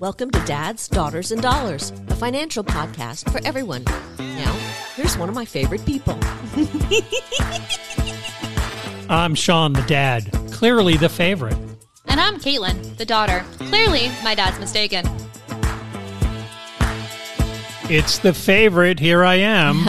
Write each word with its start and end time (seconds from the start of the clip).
Welcome 0.00 0.30
to 0.30 0.42
Dads, 0.46 0.88
Daughters, 0.88 1.32
and 1.32 1.42
Dollars, 1.42 1.90
a 2.08 2.14
financial 2.14 2.64
podcast 2.64 3.30
for 3.30 3.46
everyone. 3.46 3.84
Now, 4.18 4.52
here's 4.94 5.18
one 5.18 5.28
of 5.28 5.34
my 5.34 5.44
favorite 5.44 5.84
people. 5.84 6.18
I'm 9.08 9.34
Sean, 9.34 9.72
the 9.72 9.82
dad, 9.82 10.30
clearly 10.52 10.96
the 10.96 11.08
favorite. 11.08 11.56
And 12.06 12.20
I'm 12.20 12.38
Caitlin, 12.38 12.96
the 12.96 13.04
daughter. 13.04 13.44
Clearly, 13.58 14.10
my 14.22 14.34
dad's 14.34 14.58
mistaken. 14.58 15.04
It's 17.90 18.18
the 18.18 18.32
favorite. 18.32 19.00
Here 19.00 19.24
I 19.24 19.34
am. 19.34 19.84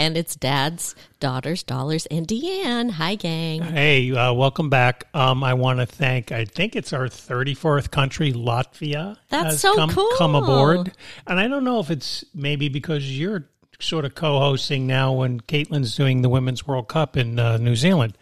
And 0.00 0.16
it's 0.16 0.34
Dads, 0.34 0.96
Daughters, 1.20 1.62
Dollars, 1.62 2.06
and 2.06 2.26
Deanne. 2.26 2.90
Hi, 2.90 3.14
gang. 3.14 3.60
Hey, 3.62 4.10
uh, 4.10 4.32
welcome 4.32 4.68
back. 4.68 5.06
Um, 5.14 5.44
I 5.44 5.54
want 5.54 5.78
to 5.78 5.86
thank. 5.86 6.32
I 6.32 6.44
think 6.44 6.74
it's 6.74 6.92
our 6.92 7.06
34th 7.06 7.92
country, 7.92 8.32
Latvia. 8.32 9.16
That's 9.28 9.44
has 9.44 9.60
so 9.60 9.76
come, 9.76 9.90
cool. 9.90 10.10
Come 10.18 10.34
aboard, 10.34 10.92
and 11.28 11.38
I 11.38 11.46
don't 11.46 11.62
know 11.62 11.78
if 11.78 11.90
it's 11.90 12.24
maybe 12.34 12.68
because 12.68 13.16
you're 13.16 13.48
sort 13.78 14.04
of 14.04 14.14
co-hosting 14.16 14.86
now 14.88 15.12
when 15.12 15.40
Caitlin's 15.40 15.94
doing 15.94 16.22
the 16.22 16.28
Women's 16.28 16.66
World 16.66 16.88
Cup 16.88 17.16
in 17.16 17.38
uh, 17.38 17.58
New 17.58 17.76
Zealand. 17.76 18.16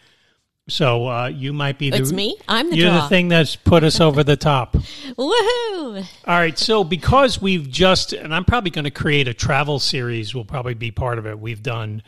So 0.69 1.09
uh, 1.09 1.27
you 1.29 1.53
might 1.53 1.79
be 1.79 1.91
the 1.91 1.97
It's 1.97 2.13
me. 2.13 2.37
I'm 2.47 2.71
the 2.71 2.77
you're 2.77 2.91
draw. 2.91 3.03
the 3.03 3.09
thing 3.09 3.29
that's 3.29 3.57
put 3.57 3.85
us 3.85 4.01
over 4.01 4.23
the 4.23 4.37
top. 4.37 4.75
Woohoo! 5.19 6.07
All 6.27 6.39
right, 6.39 6.59
so 6.59 6.85
because 6.85 7.41
we've 7.41 7.69
just, 7.71 8.13
and 8.13 8.35
I'm 8.35 8.45
probably 8.45 8.71
going 8.71 8.85
to 8.85 8.91
create 8.91 9.29
a 9.29 9.35
travel 9.35 9.79
series, 9.79 10.35
will 10.35 10.45
probably 10.45 10.75
be 10.75 10.91
part 10.91 11.19
of 11.19 11.27
it. 11.27 11.39
We've 11.39 11.63
done 11.63 12.03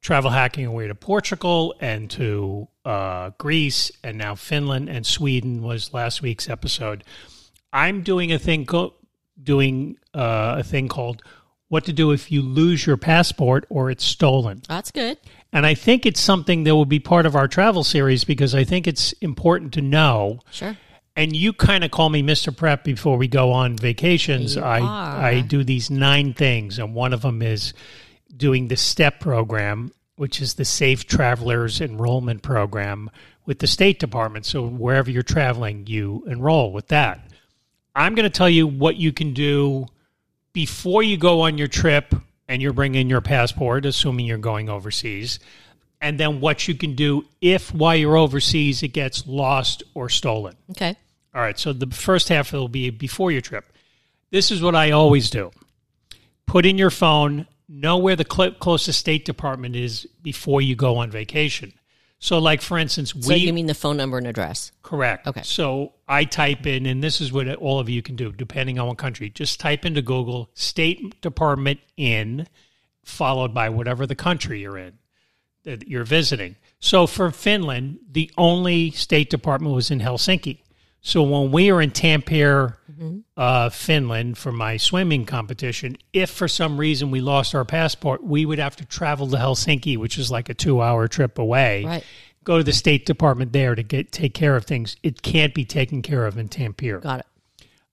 travel 0.00 0.30
hacking 0.30 0.64
away 0.64 0.88
to 0.88 0.94
Portugal 0.94 1.74
and 1.80 2.10
to 2.12 2.68
uh, 2.84 3.30
Greece, 3.38 3.92
and 4.02 4.16
now 4.16 4.34
Finland 4.34 4.88
and 4.88 5.04
Sweden 5.04 5.62
was 5.62 5.92
last 5.92 6.22
week's 6.22 6.48
episode. 6.48 7.04
I'm 7.72 8.02
doing 8.02 8.32
a 8.32 8.38
thing, 8.38 8.64
co- 8.64 8.94
doing 9.42 9.98
uh, 10.14 10.56
a 10.58 10.62
thing 10.62 10.88
called 10.88 11.22
"What 11.68 11.84
to 11.84 11.92
Do 11.92 12.12
If 12.12 12.32
You 12.32 12.40
Lose 12.40 12.86
Your 12.86 12.96
Passport 12.96 13.66
or 13.68 13.90
It's 13.90 14.04
Stolen." 14.04 14.62
That's 14.66 14.90
good. 14.90 15.18
And 15.52 15.64
I 15.64 15.74
think 15.74 16.04
it's 16.04 16.20
something 16.20 16.64
that 16.64 16.74
will 16.74 16.84
be 16.84 16.98
part 17.00 17.24
of 17.26 17.34
our 17.34 17.48
travel 17.48 17.82
series 17.84 18.24
because 18.24 18.54
I 18.54 18.64
think 18.64 18.86
it's 18.86 19.12
important 19.14 19.72
to 19.74 19.80
know 19.80 20.40
Sure. 20.50 20.76
and 21.16 21.34
you 21.34 21.52
kind 21.54 21.84
of 21.84 21.90
call 21.90 22.10
me 22.10 22.22
Mr. 22.22 22.54
Prep 22.54 22.84
before 22.84 23.16
we 23.16 23.28
go 23.28 23.52
on 23.52 23.76
vacations. 23.76 24.56
You 24.56 24.62
I 24.62 24.80
are. 24.80 25.22
I 25.22 25.40
do 25.40 25.64
these 25.64 25.90
nine 25.90 26.34
things, 26.34 26.78
and 26.78 26.94
one 26.94 27.12
of 27.14 27.22
them 27.22 27.40
is 27.40 27.72
doing 28.36 28.68
the 28.68 28.76
STEP 28.76 29.20
program, 29.20 29.90
which 30.16 30.40
is 30.42 30.54
the 30.54 30.64
Safe 30.66 31.06
Travelers 31.06 31.80
Enrollment 31.80 32.42
Program 32.42 33.10
with 33.46 33.58
the 33.60 33.66
State 33.66 33.98
Department. 33.98 34.44
So 34.44 34.66
wherever 34.66 35.10
you're 35.10 35.22
traveling, 35.22 35.86
you 35.86 36.24
enroll 36.28 36.72
with 36.72 36.88
that. 36.88 37.20
I'm 37.96 38.14
going 38.14 38.30
to 38.30 38.36
tell 38.38 38.50
you 38.50 38.66
what 38.66 38.96
you 38.96 39.12
can 39.12 39.32
do 39.32 39.86
before 40.52 41.02
you 41.02 41.16
go 41.16 41.40
on 41.40 41.56
your 41.56 41.68
trip 41.68 42.14
and 42.48 42.62
you're 42.62 42.72
bringing 42.72 43.08
your 43.08 43.20
passport, 43.20 43.84
assuming 43.84 44.26
you're 44.26 44.38
going 44.38 44.68
overseas, 44.68 45.38
and 46.00 46.18
then 46.18 46.40
what 46.40 46.66
you 46.66 46.74
can 46.74 46.94
do 46.94 47.24
if 47.40 47.72
while 47.74 47.96
you're 47.96 48.16
overseas 48.16 48.82
it 48.82 48.88
gets 48.88 49.26
lost 49.26 49.82
or 49.94 50.08
stolen. 50.08 50.56
Okay. 50.70 50.96
All 51.34 51.42
right, 51.42 51.58
so 51.58 51.72
the 51.72 51.86
first 51.86 52.28
half 52.30 52.52
will 52.52 52.68
be 52.68 52.90
before 52.90 53.30
your 53.30 53.42
trip. 53.42 53.72
This 54.30 54.50
is 54.50 54.62
what 54.62 54.74
I 54.74 54.90
always 54.90 55.30
do 55.30 55.50
put 56.46 56.64
in 56.64 56.78
your 56.78 56.90
phone, 56.90 57.46
know 57.68 57.98
where 57.98 58.16
the 58.16 58.26
cl- 58.28 58.52
closest 58.52 58.98
State 58.98 59.24
Department 59.24 59.76
is 59.76 60.06
before 60.22 60.62
you 60.62 60.74
go 60.74 60.96
on 60.96 61.10
vacation. 61.10 61.72
So, 62.20 62.38
like 62.38 62.62
for 62.62 62.78
instance, 62.78 63.14
we. 63.14 63.22
So 63.22 63.34
you 63.34 63.52
mean 63.52 63.66
the 63.66 63.74
phone 63.74 63.96
number 63.96 64.18
and 64.18 64.26
address? 64.26 64.72
Correct. 64.82 65.26
Okay. 65.26 65.42
So 65.44 65.92
I 66.08 66.24
type 66.24 66.66
in, 66.66 66.86
and 66.86 67.02
this 67.02 67.20
is 67.20 67.32
what 67.32 67.48
all 67.56 67.78
of 67.78 67.88
you 67.88 68.02
can 68.02 68.16
do, 68.16 68.32
depending 68.32 68.78
on 68.78 68.88
what 68.88 68.98
country. 68.98 69.30
Just 69.30 69.60
type 69.60 69.84
into 69.84 70.02
Google 70.02 70.50
State 70.54 71.20
Department 71.20 71.80
in, 71.96 72.48
followed 73.04 73.54
by 73.54 73.68
whatever 73.68 74.06
the 74.06 74.16
country 74.16 74.62
you're 74.62 74.78
in 74.78 74.98
that 75.62 75.86
you're 75.86 76.04
visiting. 76.04 76.56
So 76.80 77.06
for 77.06 77.30
Finland, 77.30 77.98
the 78.10 78.30
only 78.36 78.90
State 78.90 79.30
Department 79.30 79.74
was 79.74 79.90
in 79.90 80.00
Helsinki. 80.00 80.62
So 81.00 81.22
when 81.22 81.52
we 81.52 81.70
were 81.70 81.80
in 81.80 81.90
Tampere, 81.92 82.77
uh, 83.38 83.70
Finland, 83.70 84.36
for 84.36 84.50
my 84.50 84.76
swimming 84.76 85.24
competition, 85.24 85.96
if 86.12 86.28
for 86.28 86.48
some 86.48 86.76
reason 86.76 87.10
we 87.12 87.20
lost 87.20 87.54
our 87.54 87.64
passport, 87.64 88.22
we 88.22 88.44
would 88.44 88.58
have 88.58 88.74
to 88.76 88.84
travel 88.84 89.28
to 89.28 89.36
Helsinki, 89.36 89.96
which 89.96 90.18
is 90.18 90.28
like 90.30 90.48
a 90.48 90.54
two-hour 90.54 91.06
trip 91.06 91.38
away 91.38 91.84
Right. 91.84 92.04
go 92.42 92.58
to 92.58 92.64
the 92.64 92.72
State 92.72 93.06
Department 93.06 93.52
there 93.52 93.76
to 93.76 93.82
get 93.84 94.10
take 94.10 94.34
care 94.34 94.56
of 94.56 94.64
things. 94.64 94.96
It 95.04 95.22
can't 95.22 95.54
be 95.54 95.64
taken 95.64 96.02
care 96.02 96.26
of 96.26 96.36
in 96.36 96.48
Tampere. 96.48 97.00
Got 97.00 97.20
it. 97.20 97.26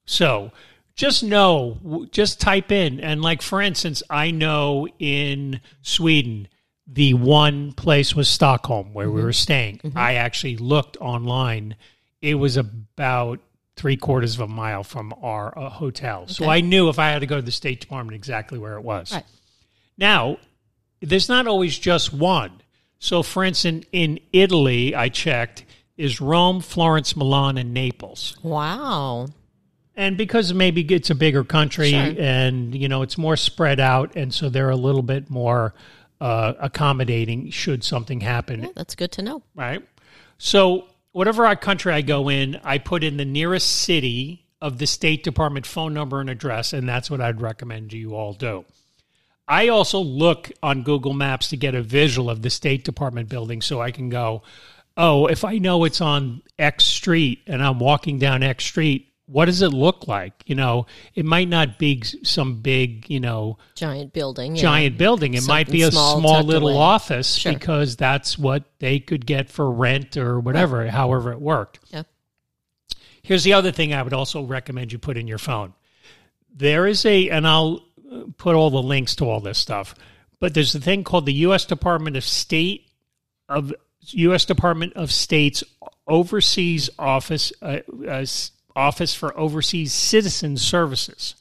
So 0.04 0.50
just 0.96 1.22
know, 1.22 2.06
just 2.10 2.40
type 2.40 2.72
in, 2.72 2.98
and 2.98 3.22
like 3.22 3.40
for 3.40 3.62
instance, 3.62 4.02
I 4.10 4.32
know 4.32 4.88
in 4.98 5.60
Sweden, 5.82 6.48
the 6.88 7.14
one 7.14 7.72
place 7.72 8.16
was 8.16 8.28
Stockholm 8.28 8.94
where 8.94 9.10
we 9.10 9.22
were 9.22 9.32
staying. 9.32 9.80
I 9.94 10.14
actually 10.14 10.56
looked 10.56 10.96
online. 11.00 11.76
It 12.20 12.34
was 12.34 12.56
about 12.56 13.40
three 13.76 13.96
quarters 13.96 14.34
of 14.34 14.40
a 14.40 14.48
mile 14.48 14.82
from 14.82 15.14
our 15.22 15.56
uh, 15.58 15.68
hotel. 15.68 16.26
So 16.28 16.48
I 16.48 16.60
knew 16.62 16.88
if 16.88 16.98
I 16.98 17.10
had 17.10 17.20
to 17.20 17.26
go 17.26 17.36
to 17.36 17.42
the 17.42 17.52
State 17.52 17.80
Department 17.80 18.14
exactly 18.16 18.58
where 18.58 18.76
it 18.76 18.82
was. 18.82 19.12
Right. 19.12 19.24
Now, 19.98 20.38
there's 21.00 21.28
not 21.28 21.46
always 21.46 21.78
just 21.78 22.12
one. 22.12 22.62
So, 22.98 23.22
for 23.22 23.44
instance, 23.44 23.84
in 23.92 24.18
Italy, 24.32 24.94
I 24.94 25.10
checked, 25.10 25.64
is 25.98 26.20
Rome, 26.20 26.60
Florence, 26.60 27.14
Milan, 27.16 27.58
and 27.58 27.74
Naples. 27.74 28.36
Wow. 28.42 29.28
And 29.94 30.16
because 30.16 30.52
maybe 30.54 30.82
it's 30.82 31.10
a 31.10 31.14
bigger 31.14 31.44
country 31.44 31.90
Sure. 31.90 32.14
and, 32.18 32.74
you 32.74 32.88
know, 32.88 33.02
it's 33.02 33.16
more 33.18 33.36
spread 33.36 33.80
out, 33.80 34.16
and 34.16 34.32
so 34.32 34.48
they're 34.48 34.70
a 34.70 34.76
little 34.76 35.02
bit 35.02 35.28
more 35.30 35.74
uh, 36.20 36.54
accommodating 36.58 37.50
should 37.50 37.84
something 37.84 38.20
happen 38.20 38.62
Yeah, 38.62 38.68
that's 38.74 38.94
good 38.94 39.12
to 39.12 39.22
know. 39.22 39.42
right? 39.54 39.82
So 40.38 40.86
whatever 41.16 41.46
our 41.46 41.56
country 41.56 41.94
I 41.94 42.02
go 42.02 42.28
in, 42.28 42.60
I 42.62 42.76
put 42.76 43.02
in 43.02 43.16
the 43.16 43.24
nearest 43.24 43.70
city 43.70 44.44
of 44.60 44.76
the 44.76 44.86
State 44.86 45.24
Department 45.24 45.64
phone 45.64 45.94
number 45.94 46.20
and 46.20 46.28
address, 46.28 46.74
and 46.74 46.86
that's 46.86 47.10
what 47.10 47.22
I'd 47.22 47.40
recommend 47.40 47.94
you 47.94 48.14
all 48.14 48.34
do. 48.34 48.66
I 49.48 49.68
also 49.68 49.98
look 49.98 50.52
on 50.62 50.82
Google 50.82 51.14
Maps 51.14 51.48
to 51.48 51.56
get 51.56 51.74
a 51.74 51.80
visual 51.80 52.28
of 52.28 52.42
the 52.42 52.50
State 52.50 52.84
Department 52.84 53.30
building 53.30 53.62
so 53.62 53.80
I 53.80 53.92
can 53.92 54.10
go, 54.10 54.42
oh, 54.98 55.24
if 55.24 55.42
I 55.42 55.56
know 55.56 55.84
it's 55.84 56.02
on 56.02 56.42
X 56.58 56.84
street 56.84 57.40
and 57.46 57.62
I'm 57.62 57.78
walking 57.78 58.18
down 58.18 58.42
X 58.42 58.66
street, 58.66 59.10
what 59.26 59.46
does 59.46 59.60
it 59.62 59.70
look 59.70 60.06
like? 60.06 60.32
You 60.46 60.54
know, 60.54 60.86
it 61.14 61.24
might 61.24 61.48
not 61.48 61.78
be 61.78 62.02
some 62.22 62.60
big, 62.60 63.10
you 63.10 63.18
know, 63.20 63.58
Giant 63.74 64.12
building. 64.12 64.54
yeah. 64.56 64.62
giant 64.62 64.98
building. 64.98 65.34
It 65.34 65.46
might 65.46 65.68
be 65.68 65.82
a 65.82 65.90
small, 65.90 66.20
small, 66.20 66.42
little 66.42 66.68
away. 66.68 66.78
office 66.78 67.34
Sure. 67.34 67.52
because 67.52 67.96
that's 67.96 68.38
what 68.38 68.64
they 68.78 69.00
could 69.00 69.26
get 69.26 69.50
for 69.50 69.70
rent 69.70 70.16
or 70.16 70.38
whatever, 70.38 70.88
however 70.88 71.32
it 71.32 71.40
worked. 71.40 71.80
Yeah. 71.88 72.04
Here's 73.22 73.42
the 73.42 73.54
other 73.54 73.72
thing 73.72 73.92
I 73.92 74.02
would 74.02 74.12
also 74.12 74.42
recommend 74.42 74.92
you 74.92 74.98
put 75.00 75.16
in 75.16 75.26
your 75.26 75.38
phone. 75.38 75.74
There 76.54 76.86
is 76.86 77.04
a, 77.04 77.28
and 77.30 77.46
I'll 77.46 77.84
uh, 78.10 78.22
put 78.38 78.54
all 78.54 78.70
the 78.70 78.80
links 78.82 79.16
to 79.16 79.24
all 79.28 79.40
this 79.40 79.58
stuff, 79.58 79.94
but 80.38 80.54
there's 80.54 80.74
a 80.76 80.80
thing 80.80 81.02
called 81.02 81.26
the 81.26 81.32
U.S. 81.34 81.64
Department 81.64 82.16
of 82.16 82.22
State 82.24 82.88
of 83.48 83.74
U.S. 84.10 84.44
Department 84.44 84.92
of 84.94 85.10
State's 85.10 85.64
Overseas 86.06 86.88
Office 86.98 87.52
uh, 87.60 87.78
uh, 88.08 88.24
Office 88.76 89.14
for 89.14 89.36
Overseas 89.36 89.92
Citizen 89.92 90.56
Services. 90.58 91.34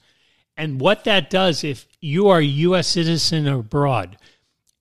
And 0.57 0.79
what 0.79 1.03
that 1.03 1.29
does, 1.29 1.63
if 1.63 1.85
you 1.99 2.29
are 2.29 2.39
a 2.39 2.43
U.S. 2.43 2.87
citizen 2.87 3.45
abroad, 3.47 4.17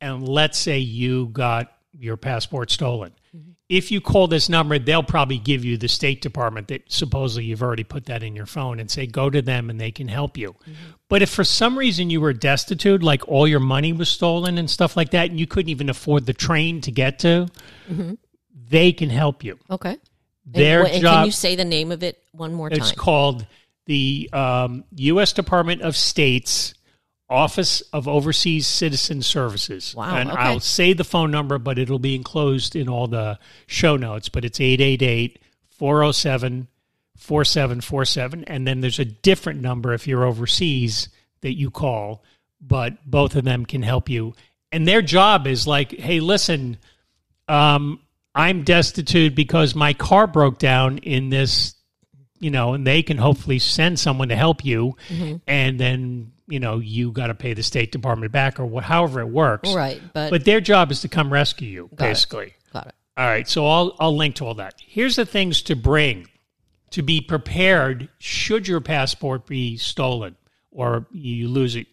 and 0.00 0.26
let's 0.28 0.56
say 0.56 0.78
you 0.78 1.26
got 1.26 1.72
your 1.98 2.16
passport 2.16 2.70
stolen, 2.70 3.12
mm-hmm. 3.36 3.50
if 3.68 3.90
you 3.90 4.00
call 4.00 4.28
this 4.28 4.48
number, 4.48 4.78
they'll 4.78 5.02
probably 5.02 5.38
give 5.38 5.64
you 5.64 5.76
the 5.76 5.88
State 5.88 6.22
Department 6.22 6.68
that 6.68 6.92
supposedly 6.92 7.46
you've 7.46 7.62
already 7.62 7.82
put 7.82 8.06
that 8.06 8.22
in 8.22 8.36
your 8.36 8.46
phone 8.46 8.78
and 8.78 8.88
say, 8.88 9.06
go 9.06 9.28
to 9.28 9.42
them 9.42 9.68
and 9.68 9.80
they 9.80 9.90
can 9.90 10.06
help 10.06 10.36
you. 10.36 10.52
Mm-hmm. 10.52 10.72
But 11.08 11.22
if 11.22 11.30
for 11.30 11.44
some 11.44 11.76
reason 11.76 12.08
you 12.08 12.20
were 12.20 12.32
destitute, 12.32 13.02
like 13.02 13.26
all 13.28 13.48
your 13.48 13.60
money 13.60 13.92
was 13.92 14.08
stolen 14.08 14.58
and 14.58 14.70
stuff 14.70 14.96
like 14.96 15.10
that, 15.10 15.30
and 15.30 15.40
you 15.40 15.48
couldn't 15.48 15.70
even 15.70 15.88
afford 15.88 16.26
the 16.26 16.34
train 16.34 16.80
to 16.82 16.92
get 16.92 17.18
to, 17.20 17.48
mm-hmm. 17.90 18.14
they 18.68 18.92
can 18.92 19.10
help 19.10 19.42
you. 19.42 19.58
Okay. 19.70 19.96
And 20.46 20.54
Their 20.54 20.82
what- 20.82 20.92
and 20.92 21.02
job. 21.02 21.14
can 21.16 21.26
you 21.26 21.32
say 21.32 21.56
the 21.56 21.64
name 21.64 21.92
of 21.92 22.02
it 22.02 22.22
one 22.32 22.52
more 22.52 22.70
time? 22.70 22.78
It's 22.78 22.92
called 22.92 23.46
the 23.86 24.28
um, 24.32 24.84
U.S. 24.96 25.32
Department 25.32 25.82
of 25.82 25.96
State's 25.96 26.74
Office 27.28 27.80
of 27.92 28.06
Overseas 28.06 28.66
Citizen 28.66 29.22
Services. 29.22 29.94
Wow, 29.94 30.16
And 30.16 30.30
okay. 30.30 30.38
I'll 30.40 30.60
say 30.60 30.92
the 30.92 31.04
phone 31.04 31.30
number, 31.30 31.58
but 31.58 31.78
it'll 31.78 31.98
be 31.98 32.14
enclosed 32.14 32.76
in 32.76 32.88
all 32.88 33.06
the 33.06 33.38
show 33.66 33.96
notes. 33.96 34.28
But 34.28 34.44
it's 34.44 34.60
888 34.60 35.38
407 35.70 36.68
4747. 37.16 38.44
And 38.44 38.66
then 38.66 38.80
there's 38.80 38.98
a 38.98 39.04
different 39.04 39.60
number 39.62 39.92
if 39.94 40.06
you're 40.06 40.24
overseas 40.24 41.08
that 41.40 41.56
you 41.56 41.70
call, 41.70 42.22
but 42.60 43.08
both 43.08 43.36
of 43.36 43.44
them 43.44 43.64
can 43.66 43.82
help 43.82 44.08
you. 44.08 44.34
And 44.72 44.86
their 44.86 45.02
job 45.02 45.46
is 45.46 45.66
like, 45.66 45.92
hey, 45.92 46.20
listen, 46.20 46.78
um, 47.48 48.00
I'm 48.34 48.62
destitute 48.64 49.34
because 49.34 49.74
my 49.74 49.92
car 49.92 50.26
broke 50.26 50.58
down 50.58 50.98
in 50.98 51.30
this, 51.30 51.74
you 52.40 52.50
know, 52.50 52.74
and 52.74 52.86
they 52.86 53.02
can 53.02 53.16
hopefully 53.16 53.58
send 53.58 53.98
someone 53.98 54.28
to 54.30 54.36
help 54.36 54.64
you, 54.64 54.96
Mm-hmm. 55.08 55.36
and 55.46 55.78
then 55.78 56.32
you 56.46 56.60
know 56.60 56.78
you 56.78 57.10
got 57.12 57.28
to 57.28 57.34
pay 57.34 57.54
the 57.54 57.62
State 57.62 57.92
Department 57.92 58.32
back 58.32 58.58
or 58.60 58.66
what, 58.66 58.84
however 58.84 59.20
it 59.20 59.28
works. 59.28 59.72
Right, 59.74 60.00
but, 60.12 60.30
But 60.30 60.44
their 60.44 60.60
job 60.60 60.90
is 60.90 61.00
to 61.02 61.08
come 61.08 61.32
rescue 61.32 61.68
you, 61.68 61.84
it. 61.92 61.96
basically. 61.96 62.54
got 62.72 62.86
it. 62.88 62.94
All 63.16 63.24
right, 63.26 63.48
so 63.48 63.66
I'll 63.66 63.94
I'll 64.00 64.16
link 64.16 64.34
to 64.36 64.46
all 64.46 64.54
that. 64.56 64.74
Here's 64.84 65.16
the 65.16 65.24
things 65.26 65.62
to 65.62 65.76
bring 65.76 66.26
to 66.90 67.02
be 67.02 67.20
prepared 67.20 68.08
should 68.18 68.66
your 68.68 68.80
passport 68.80 69.46
be 69.46 69.76
stolen 69.76 70.36
or 70.72 71.06
you 71.12 71.48
lose 71.48 71.76
it. 71.76 71.86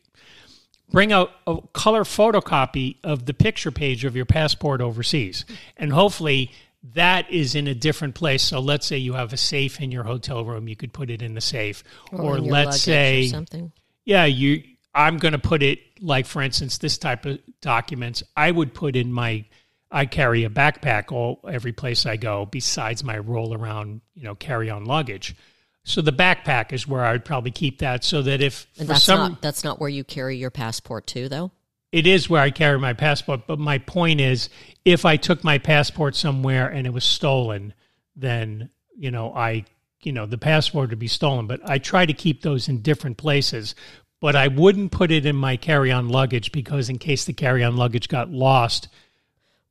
Bring 0.92 1.14
a, 1.14 1.28
a 1.48 1.58
color 1.74 2.04
photocopy 2.04 2.98
of 3.04 3.26
the 3.26 3.34
picture 3.34 3.72
page 3.72 4.06
of 4.06 4.16
your 4.16 4.26
passport 4.26 4.82
overseas, 4.82 5.46
and 5.78 5.92
hopefully 5.92 6.52
that 6.94 7.30
is 7.30 7.56
in 7.56 7.68
a 7.68 7.76
different 7.76 8.16
place. 8.16 8.44
So 8.44 8.60
let's 8.60 8.88
say 8.88 8.98
you 8.98 9.14
have 9.14 9.34
a 9.34 9.38
safe 9.38 9.80
in 9.80 9.92
your 9.92 10.04
hotel 10.04 10.44
room, 10.44 10.68
you 10.68 10.76
could 10.76 10.94
put 10.94 11.10
it 11.10 11.22
in 11.22 11.34
the 11.34 11.42
safe, 11.42 11.84
or, 12.12 12.38
your 12.38 12.52
let's 12.52 12.82
say 12.82 13.26
or 13.26 13.30
something. 13.30 13.72
yeah, 14.06 14.26
you. 14.26 14.64
I'm 14.94 15.20
going 15.20 15.32
to 15.32 15.40
put 15.40 15.64
it 15.64 15.80
like, 16.02 16.26
for 16.26 16.42
instance, 16.42 16.78
this 16.80 16.98
type 16.98 17.26
of 17.26 17.40
documents. 17.62 18.24
I 18.36 18.52
would 18.52 18.74
put 18.74 18.96
in 18.96 19.12
my. 19.12 19.46
I 19.94 20.06
carry 20.06 20.46
a 20.46 20.50
backpack 20.50 21.12
all 21.12 21.40
every 21.50 21.74
place 21.74 22.06
I 22.06 22.16
go, 22.16 22.46
besides 22.46 23.04
my 23.04 23.18
roll 23.18 23.54
around, 23.54 24.02
you 24.16 24.24
know, 24.24 24.36
carry 24.36 24.70
on 24.70 24.86
luggage. 24.86 25.36
So 25.84 26.02
the 26.02 26.14
backpack 26.14 26.72
is 26.74 26.88
where 26.88 27.04
I 27.04 27.12
would 27.14 27.26
probably 27.26 27.52
keep 27.52 27.80
that, 27.80 28.04
so 28.04 28.22
that 28.22 28.42
if 28.42 28.68
And 28.78 28.88
for 28.88 28.94
that's 28.94 29.04
some 29.04 29.20
not 29.32 29.42
that's 29.42 29.64
not 29.64 29.80
where 29.80 29.90
you 29.90 30.04
carry 30.04 30.38
your 30.38 30.52
passport 30.52 31.08
too, 31.08 31.28
though. 31.28 31.52
it 31.92 32.06
is 32.06 32.30
where 32.30 32.42
I 32.42 32.52
carry 32.52 32.78
my 32.80 32.94
passport. 32.94 33.48
But 33.48 33.58
my 33.60 33.80
point 33.80 34.22
is, 34.22 34.50
if 34.86 35.06
I 35.06 35.18
took 35.18 35.44
my 35.44 35.58
passport 35.58 36.16
somewhere 36.16 36.68
and 36.68 36.86
it 36.86 36.94
was 36.94 37.04
stolen, 37.04 37.74
then 38.16 38.70
you 38.96 39.10
know 39.10 39.34
I, 39.34 39.66
you 40.04 40.12
know, 40.12 40.26
the 40.28 40.38
passport 40.38 40.92
would 40.92 41.00
be 41.00 41.08
stolen. 41.08 41.48
But 41.48 41.62
I 41.68 41.80
try 41.80 42.06
to 42.06 42.14
keep 42.14 42.42
those 42.44 42.68
in 42.70 42.82
different 42.82 43.18
places. 43.18 43.74
But 44.20 44.36
I 44.36 44.50
wouldn't 44.50 44.92
put 44.92 45.10
it 45.10 45.26
in 45.26 45.36
my 45.36 45.58
carry-on 45.58 46.10
luggage 46.10 46.52
because 46.52 46.90
in 46.90 47.00
case 47.00 47.26
the 47.26 47.34
carry-on 47.34 47.76
luggage 47.76 48.08
got 48.08 48.30
lost, 48.30 48.88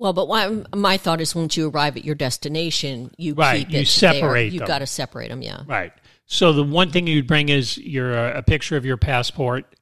Well, 0.01 0.13
but 0.13 0.27
why, 0.27 0.65
my 0.75 0.97
thought 0.97 1.21
is 1.21 1.37
once 1.37 1.57
you 1.57 1.69
arrive 1.69 1.97
at 1.97 2.05
your 2.05 2.17
destination, 2.17 3.13
you 3.17 3.35
Right, 3.35 3.59
keep 3.61 3.71
you 3.71 3.81
it 3.83 3.87
separate 3.87 4.21
There. 4.21 4.43
You've 4.47 4.59
them. 4.63 4.67
got 4.67 4.79
to 4.81 4.89
separate 4.89 5.29
them. 5.29 5.41
Yeah. 5.43 5.63
Right. 5.69 5.93
So 6.33 6.53
the 6.53 6.63
one 6.63 6.93
thing 6.93 7.09
you'd 7.09 7.27
bring 7.27 7.49
is 7.49 7.77
your 7.77 8.17
uh, 8.17 8.39
a 8.39 8.43
picture 8.43 8.77
of 8.77 8.85
your 8.85 8.97
passport. 8.97 9.75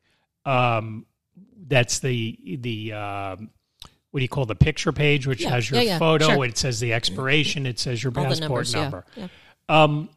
Um, 0.47 1.05
that's 1.67 1.99
the 1.99 2.39
the 2.61 2.95
um, 2.95 3.51
what 4.11 4.21
do 4.21 4.25
you 4.25 4.31
call 4.31 4.47
the 4.47 4.55
picture 4.55 4.91
page, 4.91 5.27
which 5.27 5.43
Yeah, 5.43 5.51
has 5.51 5.71
your 5.71 5.81
yeah, 5.83 5.87
yeah, 5.89 5.99
photo. 5.99 6.25
sure. 6.27 6.45
It 6.47 6.57
says 6.57 6.81
the 6.81 6.95
expiration. 6.95 7.67
It 7.67 7.79
says 7.79 8.03
your 8.03 8.15
All 8.17 8.25
passport 8.25 8.73
numbers. 8.73 8.75
number. 8.75 9.31
Um, 9.69 10.09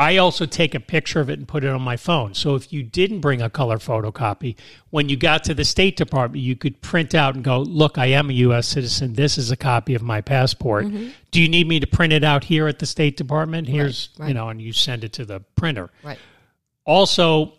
I 0.00 0.18
also 0.18 0.46
take 0.46 0.76
a 0.76 0.80
picture 0.80 1.18
of 1.20 1.28
it 1.28 1.40
and 1.40 1.48
put 1.48 1.64
it 1.64 1.68
on 1.70 1.82
my 1.82 1.96
phone. 1.96 2.32
So 2.32 2.54
if 2.54 2.72
you 2.72 2.84
didn't 2.84 3.18
bring 3.20 3.42
a 3.42 3.50
color 3.50 3.78
photocopy, 3.78 4.54
when 4.90 5.08
you 5.08 5.16
got 5.16 5.42
to 5.44 5.54
the 5.54 5.64
State 5.64 5.96
Department, 5.96 6.40
you 6.44 6.54
could 6.54 6.80
print 6.80 7.16
out 7.16 7.34
and 7.34 7.42
go, 7.42 7.58
"Look, 7.60 7.98
I 7.98 8.06
am 8.06 8.30
a 8.30 8.32
U.S. 8.34 8.68
citizen. 8.68 9.14
This 9.14 9.36
is 9.36 9.50
a 9.50 9.56
copy 9.56 9.94
of 9.96 10.02
my 10.02 10.20
passport. 10.20 10.86
Do 11.32 11.42
you 11.42 11.48
need 11.48 11.66
me 11.66 11.80
to 11.80 11.86
print 11.88 12.12
it 12.12 12.22
out 12.22 12.44
here 12.44 12.68
at 12.68 12.78
the 12.78 12.86
State 12.86 13.16
Department? 13.16 13.66
Here's, 13.66 14.08
Mm-hmm. 14.08 14.22
right. 14.22 14.28
you 14.28 14.34
know, 14.34 14.48
and 14.50 14.62
you 14.62 14.72
send 14.72 15.02
it 15.02 15.12
to 15.14 15.24
the 15.24 15.40
printer. 15.56 15.90
Right. 16.04 16.18
Also, 16.86 17.52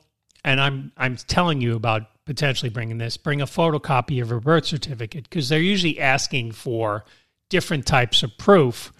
and 0.45 0.59
I'm 0.62 0.91
I'm 0.97 1.18
telling 1.18 1.62
you 1.62 1.75
about 1.75 2.03
potentially 2.25 2.69
bringing 2.69 2.97
this. 3.00 3.18
Bring 3.18 3.41
a 3.41 3.45
photocopy 3.45 4.21
of 4.21 4.30
your 4.30 4.39
birth 4.39 4.65
certificate 4.65 5.24
because 5.30 5.50
they're 5.50 5.59
usually 5.59 6.00
asking 6.00 6.53
for 6.53 7.03
different 7.50 7.86
types 7.86 8.24
of 8.24 8.38
proof, 8.38 8.94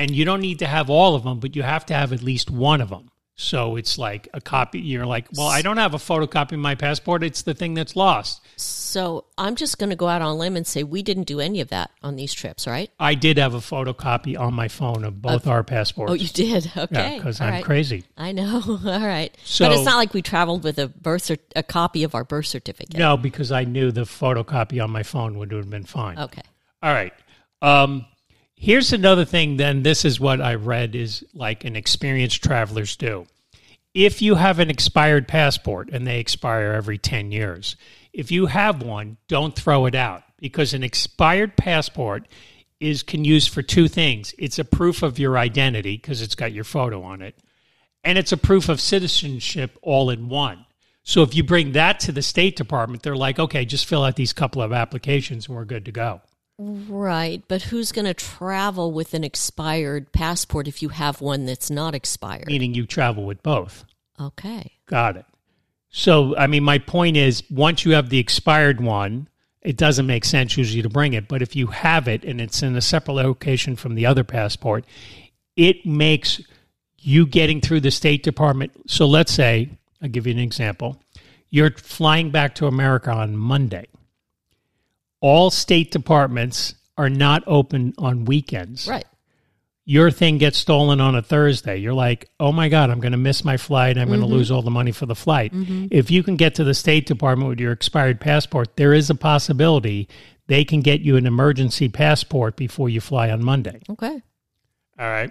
and 0.00 0.10
you 0.10 0.24
don't 0.24 0.40
need 0.40 0.60
to 0.60 0.66
have 0.66 0.88
all 0.88 1.14
of 1.14 1.24
them, 1.24 1.40
but 1.40 1.54
you 1.54 1.62
have 1.62 1.84
to 1.86 1.94
have 1.94 2.12
at 2.12 2.22
least 2.22 2.50
one 2.50 2.80
of 2.80 2.88
them. 2.88 3.10
So 3.36 3.76
it's 3.76 3.96
like 3.96 4.28
a 4.34 4.40
copy. 4.40 4.80
You're 4.80 5.06
like, 5.06 5.26
well, 5.34 5.46
I 5.46 5.62
don't 5.62 5.78
have 5.78 5.94
a 5.94 5.98
photocopy 5.98 6.52
of 6.52 6.58
my 6.58 6.74
passport. 6.74 7.22
It's 7.22 7.42
the 7.42 7.54
thing 7.54 7.72
that's 7.72 7.96
lost. 7.96 8.42
So 8.56 9.24
I'm 9.38 9.56
just 9.56 9.78
going 9.78 9.88
to 9.90 9.96
go 9.96 10.08
out 10.08 10.20
on 10.20 10.28
a 10.28 10.34
limb 10.36 10.56
and 10.56 10.66
say 10.66 10.82
we 10.82 11.02
didn't 11.02 11.24
do 11.24 11.40
any 11.40 11.60
of 11.62 11.68
that 11.68 11.90
on 12.02 12.16
these 12.16 12.34
trips, 12.34 12.66
right? 12.66 12.90
I 12.98 13.14
did 13.14 13.38
have 13.38 13.54
a 13.54 13.58
photocopy 13.60 14.38
on 14.38 14.52
my 14.52 14.68
phone 14.68 15.04
of 15.04 15.22
both 15.22 15.46
our 15.46 15.62
passports. 15.64 16.10
Oh, 16.10 16.14
you 16.14 16.28
did. 16.28 16.70
Okay. 16.76 17.16
because 17.16 17.40
All 17.40 17.46
I'm 17.46 17.52
right. 17.54 17.64
crazy. 17.64 18.04
I 18.16 18.32
know. 18.32 18.60
All 18.66 19.06
right. 19.06 19.34
So- 19.44 19.66
but 19.68 19.74
it's 19.74 19.86
not 19.86 19.96
like 19.96 20.12
we 20.12 20.20
traveled 20.22 20.62
with 20.64 20.78
a 20.78 20.88
birth 20.88 21.22
cert- 21.24 21.52
a 21.56 21.62
copy 21.62 22.02
of 22.04 22.14
our 22.14 22.24
birth 22.24 22.46
certificate. 22.46 22.98
No, 22.98 23.16
because 23.16 23.52
I 23.52 23.64
knew 23.64 23.90
the 23.90 24.02
photocopy 24.02 24.82
on 24.84 24.90
my 24.90 25.02
phone 25.02 25.38
would 25.38 25.52
have 25.52 25.70
been 25.70 25.84
fine. 25.84 26.18
Okay. 26.18 26.42
All 26.82 26.92
right. 26.92 27.12
Um, 27.62 28.04
here's 28.60 28.92
another 28.92 29.24
thing. 29.24 29.56
Then 29.56 29.82
this 29.82 30.04
is 30.04 30.20
what 30.20 30.40
I 30.40 30.54
read 30.54 30.94
is 30.94 31.24
like 31.34 31.64
an 31.64 31.74
experienced 31.74 32.44
travelers 32.44 32.94
do. 32.94 33.26
If 33.94 34.22
you 34.22 34.36
have 34.36 34.60
an 34.60 34.70
expired 34.70 35.26
passport 35.26 35.88
and 35.90 36.06
they 36.06 36.20
expire 36.20 36.72
every 36.72 36.98
ten 36.98 37.32
years, 37.32 37.74
if 38.12 38.30
you 38.30 38.46
have 38.46 38.82
one, 38.82 39.16
don't 39.26 39.56
throw 39.56 39.86
it 39.86 39.94
out 39.96 40.22
because 40.38 40.74
an 40.74 40.84
expired 40.84 41.56
passport 41.56 42.28
is 42.78 43.02
can 43.02 43.24
use 43.24 43.46
for 43.46 43.62
two 43.62 43.88
things. 43.88 44.34
It's 44.38 44.58
a 44.58 44.64
proof 44.64 45.02
of 45.02 45.18
your 45.18 45.36
identity 45.36 45.96
because 45.96 46.22
it's 46.22 46.34
got 46.34 46.52
your 46.52 46.64
photo 46.64 47.02
on 47.02 47.20
it, 47.20 47.36
and 48.04 48.16
it's 48.16 48.32
a 48.32 48.36
proof 48.36 48.68
of 48.68 48.80
citizenship 48.80 49.76
all 49.82 50.10
in 50.10 50.28
one. 50.28 50.66
So 51.02 51.22
if 51.22 51.34
you 51.34 51.42
bring 51.42 51.72
that 51.72 51.98
to 52.00 52.12
the 52.12 52.22
State 52.22 52.56
Department, 52.56 53.02
they're 53.02 53.16
like, 53.16 53.38
okay, 53.38 53.64
just 53.64 53.86
fill 53.86 54.04
out 54.04 54.16
these 54.16 54.32
couple 54.32 54.62
of 54.62 54.72
applications 54.72 55.48
and 55.48 55.56
we're 55.56 55.64
good 55.64 55.86
to 55.86 55.92
go. 55.92 56.20
Right. 56.62 57.42
But 57.48 57.62
who's 57.62 57.90
going 57.90 58.04
to 58.04 58.12
travel 58.12 58.92
with 58.92 59.14
an 59.14 59.24
expired 59.24 60.12
passport 60.12 60.68
if 60.68 60.82
you 60.82 60.90
have 60.90 61.22
one 61.22 61.46
that's 61.46 61.70
not 61.70 61.94
expired? 61.94 62.48
meaning 62.48 62.74
you 62.74 62.86
travel 62.86 63.24
with 63.24 63.42
both. 63.42 63.84
Okay. 64.20 64.72
Got 64.84 65.16
it. 65.16 65.24
So, 65.88 66.36
I 66.36 66.46
mean, 66.46 66.62
my 66.62 66.78
point 66.78 67.16
is 67.16 67.42
once 67.50 67.84
you 67.86 67.92
have 67.92 68.10
the 68.10 68.18
expired 68.18 68.80
one, 68.80 69.28
it 69.62 69.78
doesn't 69.78 70.06
make 70.06 70.26
sense 70.26 70.56
usually 70.56 70.82
to 70.82 70.90
bring 70.90 71.14
it. 71.14 71.28
But 71.28 71.40
if 71.40 71.56
you 71.56 71.68
have 71.68 72.06
it 72.08 72.24
and 72.24 72.40
it's 72.42 72.62
in 72.62 72.76
a 72.76 72.82
separate 72.82 73.14
location 73.14 73.74
from 73.74 73.94
the 73.94 74.04
other 74.04 74.22
passport, 74.22 74.84
it 75.56 75.86
makes 75.86 76.42
you 76.98 77.26
getting 77.26 77.62
through 77.62 77.80
the 77.80 77.90
State 77.90 78.22
Department. 78.22 78.72
So, 78.86 79.06
let's 79.06 79.32
say, 79.32 79.70
I'll 80.02 80.10
give 80.10 80.26
you 80.26 80.34
an 80.34 80.38
example. 80.38 81.02
You're 81.48 81.70
flying 81.70 82.30
back 82.30 82.54
to 82.56 82.66
America 82.66 83.10
on 83.10 83.34
Monday. 83.36 83.86
All 85.20 85.50
State 85.50 85.90
Departments 85.90 86.74
are 86.96 87.10
not 87.10 87.42
open 87.46 87.94
on 87.98 88.24
weekends 88.24 88.86
Right. 88.88 89.04
your 89.84 90.10
thing 90.10 90.38
gets 90.38 90.58
stolen 90.58 91.00
on 91.00 91.14
a 91.14 91.22
Thursday, 91.22 91.78
you're 91.78 91.94
like, 91.94 92.28
oh 92.38 92.52
my 92.52 92.68
God, 92.68 92.90
I'm 92.90 93.00
going 93.00 93.12
to 93.12 93.18
miss 93.18 93.44
my 93.44 93.56
flight. 93.56 93.96
I'm 93.98 94.08
going 94.08 94.20
to 94.20 94.26
lose 94.26 94.50
all 94.50 94.62
the 94.62 94.70
money 94.70 94.92
for 94.92 95.06
the 95.06 95.14
flight. 95.14 95.52
If 95.90 96.10
you 96.10 96.22
can 96.22 96.36
get 96.36 96.54
to 96.56 96.64
the 96.64 96.74
State 96.74 97.06
Department 97.06 97.48
with 97.48 97.58
your 97.60 97.72
expired 97.72 98.20
passport, 98.20 98.76
there 98.76 98.92
is 98.92 99.08
a 99.10 99.14
possibility 99.14 100.08
they 100.46 100.64
can 100.64 100.80
get 100.80 101.00
you 101.00 101.16
an 101.16 101.26
emergency 101.26 101.88
passport 101.88 102.56
before 102.56 102.88
you 102.88 103.00
fly 103.00 103.30
on 103.30 103.42
Monday. 103.44 103.80
Okay. 103.88 104.20
All 104.98 105.06
right. 105.10 105.30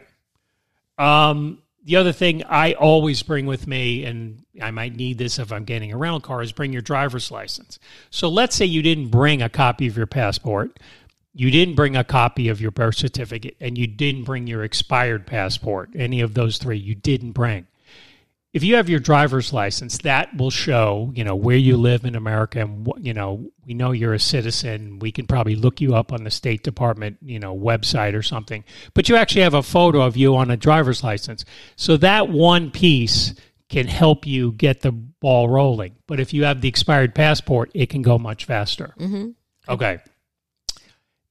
Um, 0.97 1.61
the 1.89 1.95
other 1.95 2.11
thing 2.11 2.43
I 2.43 2.73
always 2.73 3.23
bring 3.23 3.47
with 3.47 3.65
me, 3.65 4.05
and 4.05 4.45
I 4.61 4.69
might 4.69 4.95
need 4.95 5.17
this 5.17 5.39
if 5.39 5.51
I'm 5.51 5.63
getting 5.63 5.91
a 5.91 5.97
rental 5.97 6.19
car, 6.19 6.43
is 6.43 6.51
bring 6.51 6.71
your 6.71 6.83
driver's 6.83 7.31
license. 7.31 7.79
So 8.11 8.29
let's 8.29 8.55
say 8.55 8.65
you 8.65 8.83
didn't 8.83 9.07
bring 9.07 9.41
a 9.41 9.49
copy 9.49 9.87
of 9.87 9.97
your 9.97 10.05
passport, 10.05 10.77
you 11.33 11.49
didn't 11.49 11.73
bring 11.73 11.95
a 11.95 12.03
copy 12.03 12.47
of 12.47 12.61
your 12.61 12.69
birth 12.69 12.97
certificate, 12.97 13.55
and 13.59 13.75
you 13.75 13.87
didn't 13.87 14.25
bring 14.25 14.45
your 14.45 14.63
expired 14.63 15.25
passport. 15.25 15.89
Any 15.95 16.21
of 16.21 16.35
those 16.35 16.59
three 16.59 16.77
you 16.77 16.93
didn't 16.93 17.31
bring. 17.31 17.65
If 18.51 18.63
you 18.63 18.77
have 18.77 18.89
your 18.89 18.99
driver's 18.99 19.53
license, 19.53 19.99
that 19.99 20.35
will 20.35 20.49
show, 20.49 21.11
you 21.13 21.23
know, 21.23 21.35
where 21.35 21.55
you 21.55 21.77
live 21.77 22.03
in 22.03 22.15
America, 22.15 22.59
and 22.59 22.83
what, 22.83 23.05
you 23.05 23.13
know, 23.13 23.51
we 23.63 23.75
know 23.75 23.91
you're 23.91 24.15
a 24.15 24.19
citizen. 24.19 24.97
We 24.97 25.11
can 25.11 25.27
probably 25.27 25.55
look 25.55 25.81
you 25.81 25.93
up 25.93 26.11
on 26.11 26.23
the 26.23 26.31
State 26.31 26.63
Department, 26.63 27.17
you 27.21 27.39
know, 27.39 27.55
website 27.55 28.15
or 28.15 28.23
something. 28.23 28.63
But 28.95 29.07
you 29.07 29.17
actually 29.17 29.43
have 29.43 29.53
a 29.53 29.61
photo 29.61 30.01
of 30.01 30.17
you 30.17 30.35
on 30.35 30.49
a 30.49 30.57
driver's 30.57 31.03
license, 31.03 31.45
so 31.75 31.95
that 31.97 32.29
one 32.29 32.71
piece 32.71 33.35
can 33.69 33.85
help 33.85 34.25
you 34.25 34.51
get 34.53 34.81
the 34.81 34.91
ball 34.91 35.47
rolling. 35.47 35.95
But 36.07 36.19
if 36.19 36.33
you 36.33 36.45
have 36.45 36.61
the 36.61 36.69
expired 36.69 37.13
passport, 37.13 37.69
it 37.75 37.91
can 37.91 38.01
go 38.01 38.17
much 38.17 38.45
faster. 38.45 38.95
Mm-hmm. 38.97 39.29
Okay. 39.71 39.99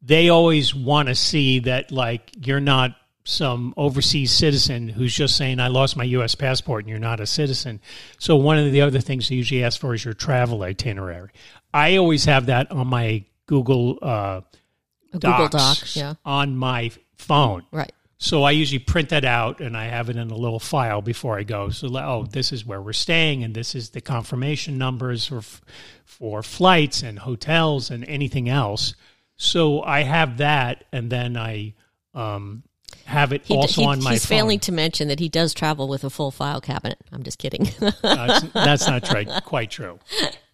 They 0.03 0.29
always 0.29 0.73
want 0.73 1.09
to 1.09 1.17
see 1.17 1.59
that, 1.61 1.91
like, 1.91 2.31
you're 2.47 2.61
not 2.61 2.95
some 3.29 3.75
overseas 3.77 4.33
citizen 4.33 4.89
who's 4.89 5.15
just 5.15 5.37
saying, 5.37 5.61
I 5.61 5.69
lost 5.69 5.97
my 5.97 6.05
U.S. 6.05 6.35
passport 6.35 6.85
and 6.85 6.89
you're 6.89 6.99
not 6.99 7.21
a 7.21 7.27
citizen. 7.27 7.81
So, 8.19 8.37
one 8.37 8.59
of 8.59 8.73
the 8.73 8.81
other 8.81 9.01
things 9.01 9.29
they 9.29 9.35
usually 9.35 9.63
ask 9.63 9.79
for 9.79 9.93
is 9.93 10.03
your 10.03 10.15
travel 10.15 10.63
itinerary. 10.63 11.31
I 11.75 11.97
always 11.97 12.25
have 12.25 12.47
that 12.47 12.71
on 12.71 12.87
my 12.87 13.25
Google 13.45 13.99
uh, 14.01 14.41
Google 15.13 15.49
Docs 15.49 15.95
Doc. 15.95 15.97
Yeah. 15.97 16.15
on 16.25 16.57
my 16.57 16.91
phone. 17.17 17.65
Right. 17.71 17.93
So 18.21 18.43
I 18.43 18.51
usually 18.51 18.81
print 18.81 19.11
that 19.11 19.25
out 19.25 19.61
and 19.61 19.77
I 19.77 19.85
have 19.85 20.11
it 20.11 20.17
in 20.17 20.31
a 20.31 20.35
little 20.35 20.59
file 20.59 21.03
before 21.03 21.39
I 21.39 21.45
go. 21.45 21.69
So 21.69 21.89
oh, 21.97 22.27
this 22.29 22.51
is 22.51 22.67
where 22.67 22.83
we're 22.83 22.93
staying, 22.93 23.45
and 23.45 23.55
this 23.55 23.77
is 23.77 23.91
the 23.91 24.01
confirmation 24.01 24.77
numbers 24.77 25.27
for 25.27 25.43
for 26.05 26.43
flights 26.43 27.03
and 27.03 27.19
hotels 27.19 27.91
and 27.91 28.05
anything 28.07 28.49
else. 28.49 28.95
So 29.37 29.83
I 29.83 30.03
have 30.03 30.39
that, 30.39 30.85
and 30.93 31.11
then 31.11 31.37
I 31.37 31.75
um, 32.13 32.65
have 33.05 33.33
it 33.33 33.43
He, 33.45 33.55
also 33.55 33.81
he- 33.83 33.87
on 33.87 34.03
my 34.03 34.13
he's 34.13 34.25
phone. 34.27 34.37
failing 34.39 34.61
to 34.61 34.73
mention 34.73 35.09
that 35.09 35.19
he 35.21 35.29
does 35.29 35.55
travel 35.55 35.89
with 35.89 36.05
a 36.05 36.11
full 36.11 36.31
file 36.31 36.61
cabinet. 36.61 36.99
I'm 37.13 37.23
just 37.23 37.39
kidding. 37.39 37.69
That's, 38.03 38.47
that's 38.53 38.87
not 38.87 39.05
true, 39.05 39.25
quite 39.45 39.71
true. 39.71 39.99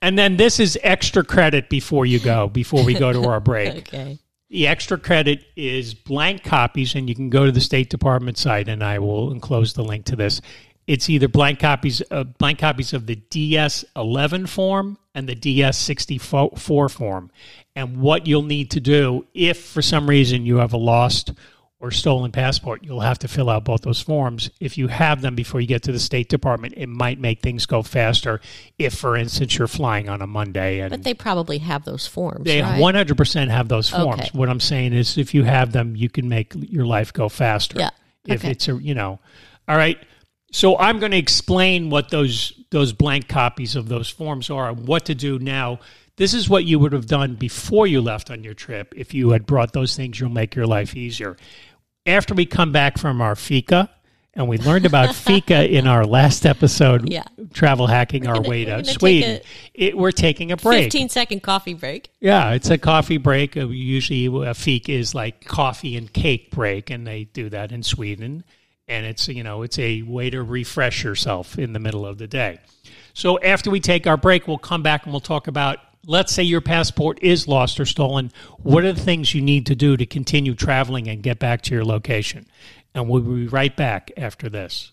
And 0.03 0.19
then 0.19 0.37
this 0.37 0.61
is 0.61 0.79
extra 0.83 1.25
credit 1.25 1.69
before 1.69 2.07
you 2.07 2.19
go, 2.21 2.49
before 2.49 2.85
we 2.85 2.95
go 2.95 3.13
to 3.13 3.25
our 3.29 3.41
break. 3.53 3.89
okay. 3.89 4.19
The 4.51 4.69
extra 4.69 4.99
credit 4.99 5.45
is 5.57 5.95
blank 5.95 6.45
copies, 6.45 6.95
and 6.95 7.09
you 7.09 7.15
can 7.17 7.29
go 7.29 7.45
to 7.45 7.51
the 7.51 7.61
State 7.61 7.91
Department 7.91 8.39
site, 8.39 8.69
and 8.69 8.85
I 8.85 9.01
will 9.01 9.33
enclose 9.33 9.73
the 9.73 9.83
link 9.83 10.05
to 10.07 10.17
this. 10.17 10.41
It's 10.87 11.11
either 11.11 11.27
blank 11.29 11.59
copies, 11.59 12.03
uh, 12.11 12.23
blank 12.25 12.59
copies 12.61 12.93
of 12.93 13.07
the 13.07 13.17
DS11 13.17 14.49
form 14.49 14.99
and 15.15 15.29
the 15.29 15.35
DS64 15.35 16.91
form, 16.91 17.31
and 17.75 17.97
what 17.97 18.27
you'll 18.27 18.43
need 18.43 18.71
to 18.73 18.81
do 18.81 19.27
if, 19.35 19.65
for 19.65 19.83
some 19.83 20.09
reason, 20.09 20.45
you 20.47 20.59
have 20.59 20.73
a 20.73 20.77
lost 20.79 21.33
or 21.85 21.91
stolen 21.91 22.33
passport, 22.33 22.83
you'll 22.83 23.01
have 23.01 23.19
to 23.19 23.29
fill 23.29 23.51
out 23.51 23.63
both 23.65 23.83
those 23.83 24.01
forms. 24.01 24.51
If 24.59 24.79
you 24.79 24.89
have 24.89 25.21
them 25.21 25.35
before 25.35 25.61
you 25.61 25.67
get 25.67 25.83
to 25.83 25.93
the 25.93 25.99
State 25.99 26.31
Department, 26.31 26.73
it 26.79 26.89
might 26.89 27.21
make 27.21 27.43
things 27.43 27.67
go 27.67 27.83
faster. 27.83 28.41
If, 28.79 28.95
for 28.95 29.17
instance, 29.19 29.59
you're 29.59 29.69
flying 29.69 30.09
on 30.09 30.23
a 30.23 30.27
Monday 30.27 30.81
and 30.81 30.89
But 30.89 31.03
they 31.03 31.13
probably 31.13 31.59
have 31.59 31.85
those 31.85 32.07
forms, 32.07 32.45
they 32.45 32.63
right? 32.63 32.81
100% 32.81 33.51
have 33.51 33.69
those 33.69 33.91
forms. 33.91 34.23
Okay. 34.23 34.31
What 34.33 34.49
I'm 34.49 34.61
saying 34.61 34.95
is, 34.95 35.19
if 35.19 35.35
you 35.35 35.43
have 35.43 35.73
them, 35.73 35.95
you 35.95 36.09
can 36.09 36.27
make 36.27 36.55
your 36.57 36.87
life 36.87 37.13
go 37.13 37.29
faster. 37.29 37.79
Yeah. 37.79 37.91
If 38.27 38.41
Okay. 38.41 38.53
it's 38.53 38.67
a, 38.69 38.77
you 38.81 38.95
know, 38.95 39.21
all 39.69 39.77
right. 39.77 39.99
So 40.53 40.79
I'm 40.79 41.01
going 41.01 41.13
to 41.13 41.19
explain 41.19 41.91
what 41.91 42.09
those 42.09 42.65
those 42.71 42.93
blank 42.95 43.29
copies 43.29 43.77
of 43.77 43.89
those 43.89 44.09
forms 44.09 44.49
are 44.49 44.71
and 44.71 44.89
what 44.89 45.05
to 45.07 45.15
do 45.15 45.39
now. 45.39 45.81
This 46.17 46.33
is 46.33 46.49
what 46.49 46.65
you 46.65 46.79
would 46.79 46.93
have 46.93 47.07
done 47.07 47.35
before 47.35 47.89
you 47.89 48.01
left 48.01 48.31
on 48.31 48.45
your 48.45 48.55
trip. 48.55 48.95
If 48.97 49.15
you 49.15 49.31
had 49.31 49.47
brought 49.47 49.73
those 49.73 49.97
things, 49.97 50.21
you'll 50.21 50.31
make 50.31 50.55
your 50.55 50.67
life 50.67 50.95
easier. 50.97 51.37
After 52.07 52.35
we 52.35 52.45
come 52.45 52.71
back 52.71 52.99
from 52.99 53.23
our 53.23 53.35
fika, 53.35 53.89
and 54.35 54.47
we 54.47 54.59
learned 54.59 54.85
about 54.85 55.15
fika 55.15 55.67
in 55.75 55.87
our 55.87 56.05
last 56.05 56.45
episode, 56.45 57.11
Yeah. 57.11 57.23
travel 57.55 57.87
hacking 57.87 58.27
our 58.27 58.35
gonna- 58.35 58.49
way 58.49 58.65
we're 58.67 58.77
to 58.77 58.83
take 58.83 58.99
Sweden. 58.99 59.41
it, 59.73 59.97
we're 59.97 60.13
taking 60.13 60.53
a 60.53 60.57
break. 60.59 60.85
15 60.85 61.09
second 61.09 61.43
coffee 61.43 61.73
break. 61.73 62.11
Yeah, 62.21 62.51
it's 62.53 62.69
a 62.69 62.77
coffee 62.77 63.17
break. 63.17 63.57
Uh, 63.57 63.69
Usually, 63.69 64.27
a 64.47 64.53
fik 64.53 64.91
is 64.91 65.15
like 65.15 65.47
coffee 65.47 65.97
and 65.97 66.13
cake 66.13 66.51
break, 66.51 66.91
and 66.91 67.07
they 67.07 67.25
do 67.25 67.49
that 67.49 67.73
in 67.73 67.83
Sweden. 67.83 68.45
And 68.87 69.07
it's 69.07 69.27
you 69.29 69.43
know 69.43 69.63
it's 69.63 69.79
a 69.79 70.03
way 70.03 70.29
to 70.29 70.43
refresh 70.43 71.05
yourself 71.05 71.59
in 71.59 71.73
the 71.73 71.79
middle 71.79 72.05
of 72.05 72.19
the 72.19 72.27
day. 72.27 72.59
So 73.15 73.41
after 73.41 73.71
we 73.71 73.81
take 73.81 74.07
our 74.07 74.19
break, 74.19 74.47
we'll 74.47 74.59
come 74.59 74.83
back 74.83 75.05
and 75.05 75.13
we'll 75.15 75.21
talk 75.21 75.47
about. 75.47 75.79
Let's 76.07 76.33
say 76.33 76.43
your 76.43 76.61
passport 76.61 77.19
is 77.23 77.49
lost 77.49 77.81
or 77.81 77.87
stolen. 77.87 78.31
What 78.59 78.85
are 78.85 78.93
the 78.93 79.01
things 79.01 79.35
you 79.35 79.41
need 79.41 79.67
to 79.67 79.75
do 79.75 79.97
to 79.97 80.05
continue 80.05 80.55
traveling 80.55 81.09
and 81.09 81.23
get 81.23 81.39
back 81.39 81.63
to 81.63 81.75
your 81.75 81.85
location? 81.85 82.47
And 82.95 83.09
we'll 83.09 83.23
be 83.23 83.47
right 83.49 83.75
back 83.75 84.11
after 84.17 84.49
this. 84.51 84.93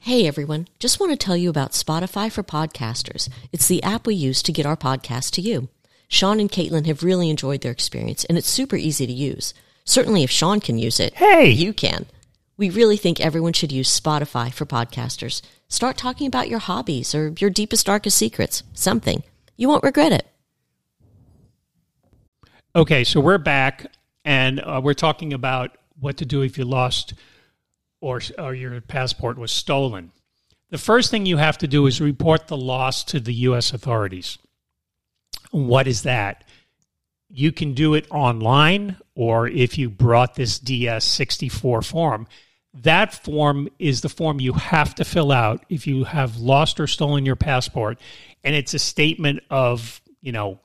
Hey 0.00 0.26
everyone, 0.26 0.68
just 0.78 1.00
want 1.00 1.12
to 1.12 1.16
tell 1.16 1.36
you 1.36 1.48
about 1.48 1.70
Spotify 1.72 2.30
for 2.30 2.42
podcasters. 2.42 3.28
It's 3.52 3.68
the 3.68 3.82
app 3.82 4.06
we 4.06 4.14
use 4.14 4.42
to 4.42 4.52
get 4.52 4.66
our 4.66 4.76
podcast 4.76 5.30
to 5.32 5.40
you. 5.40 5.68
Sean 6.08 6.40
and 6.40 6.50
Caitlin 6.50 6.86
have 6.86 7.02
really 7.02 7.30
enjoyed 7.30 7.62
their 7.62 7.72
experience 7.72 8.24
and 8.24 8.36
it's 8.36 8.48
super 8.50 8.76
easy 8.76 9.06
to 9.06 9.12
use. 9.12 9.54
Certainly 9.84 10.24
if 10.24 10.30
Sean 10.30 10.60
can 10.60 10.78
use 10.78 11.00
it, 11.00 11.14
Hey! 11.14 11.48
you 11.48 11.72
can. 11.72 12.06
We 12.56 12.70
really 12.70 12.96
think 12.96 13.20
everyone 13.20 13.52
should 13.52 13.72
use 13.72 13.98
Spotify 14.00 14.52
for 14.52 14.66
podcasters. 14.66 15.42
Start 15.68 15.96
talking 15.96 16.26
about 16.26 16.48
your 16.48 16.58
hobbies 16.60 17.14
or 17.14 17.32
your 17.38 17.50
deepest, 17.50 17.86
darkest 17.86 18.18
secrets. 18.18 18.62
Something. 18.74 19.22
You 19.56 19.68
won't 19.68 19.84
regret 19.84 20.12
it. 20.12 20.26
Okay, 22.76 23.04
so 23.04 23.20
we're 23.20 23.38
back, 23.38 23.86
and 24.24 24.60
uh, 24.60 24.80
we're 24.82 24.94
talking 24.94 25.32
about 25.32 25.76
what 26.00 26.16
to 26.16 26.24
do 26.24 26.42
if 26.42 26.58
you 26.58 26.64
lost 26.64 27.14
or, 28.00 28.20
or 28.36 28.54
your 28.54 28.80
passport 28.80 29.38
was 29.38 29.52
stolen. 29.52 30.10
The 30.70 30.78
first 30.78 31.10
thing 31.10 31.24
you 31.24 31.36
have 31.36 31.56
to 31.58 31.68
do 31.68 31.86
is 31.86 32.00
report 32.00 32.48
the 32.48 32.56
loss 32.56 33.04
to 33.04 33.20
the 33.20 33.32
U.S. 33.34 33.72
authorities. 33.72 34.38
What 35.52 35.86
is 35.86 36.02
that? 36.02 36.42
You 37.30 37.52
can 37.52 37.74
do 37.74 37.94
it 37.94 38.08
online, 38.10 38.96
or 39.14 39.46
if 39.46 39.78
you 39.78 39.88
brought 39.88 40.34
this 40.34 40.58
DS 40.58 41.04
64 41.04 41.82
form, 41.82 42.26
that 42.82 43.14
form 43.14 43.68
is 43.78 44.00
the 44.00 44.08
form 44.08 44.40
you 44.40 44.54
have 44.54 44.96
to 44.96 45.04
fill 45.04 45.30
out 45.30 45.64
if 45.68 45.86
you 45.86 46.04
have 46.04 46.38
lost 46.38 46.80
or 46.80 46.88
stolen 46.88 47.24
your 47.24 47.36
passport. 47.36 48.00
And 48.44 48.54
it's 48.54 48.74
a 48.74 48.78
statement 48.78 49.40
of, 49.50 50.00
you 50.20 50.30
know, 50.30 50.60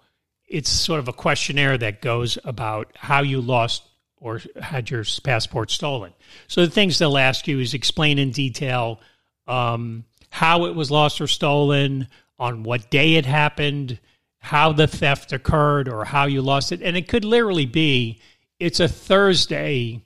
it's 0.47 0.69
sort 0.69 0.99
of 0.99 1.07
a 1.07 1.13
questionnaire 1.13 1.77
that 1.77 2.01
goes 2.01 2.37
about 2.43 2.91
how 2.95 3.21
you 3.21 3.41
lost 3.41 3.83
or 4.17 4.41
had 4.59 4.89
your 4.89 5.03
passport 5.23 5.71
stolen. 5.71 6.13
So 6.47 6.65
the 6.65 6.71
things 6.71 6.99
they'll 6.99 7.17
ask 7.17 7.47
you 7.47 7.59
is 7.59 7.73
explain 7.73 8.19
in 8.19 8.31
detail 8.31 8.99
um, 9.47 10.03
how 10.29 10.65
it 10.65 10.75
was 10.75 10.91
lost 10.91 11.21
or 11.21 11.27
stolen, 11.27 12.07
on 12.37 12.63
what 12.63 12.89
day 12.89 13.15
it 13.15 13.25
happened, 13.25 13.99
how 14.39 14.71
the 14.71 14.87
theft 14.87 15.33
occurred, 15.33 15.89
or 15.89 16.05
how 16.05 16.25
you 16.25 16.41
lost 16.41 16.71
it. 16.71 16.81
And 16.81 16.95
it 16.95 17.07
could 17.07 17.25
literally 17.25 17.65
be 17.65 18.21
it's 18.59 18.79
a 18.79 18.87
Thursday, 18.87 20.01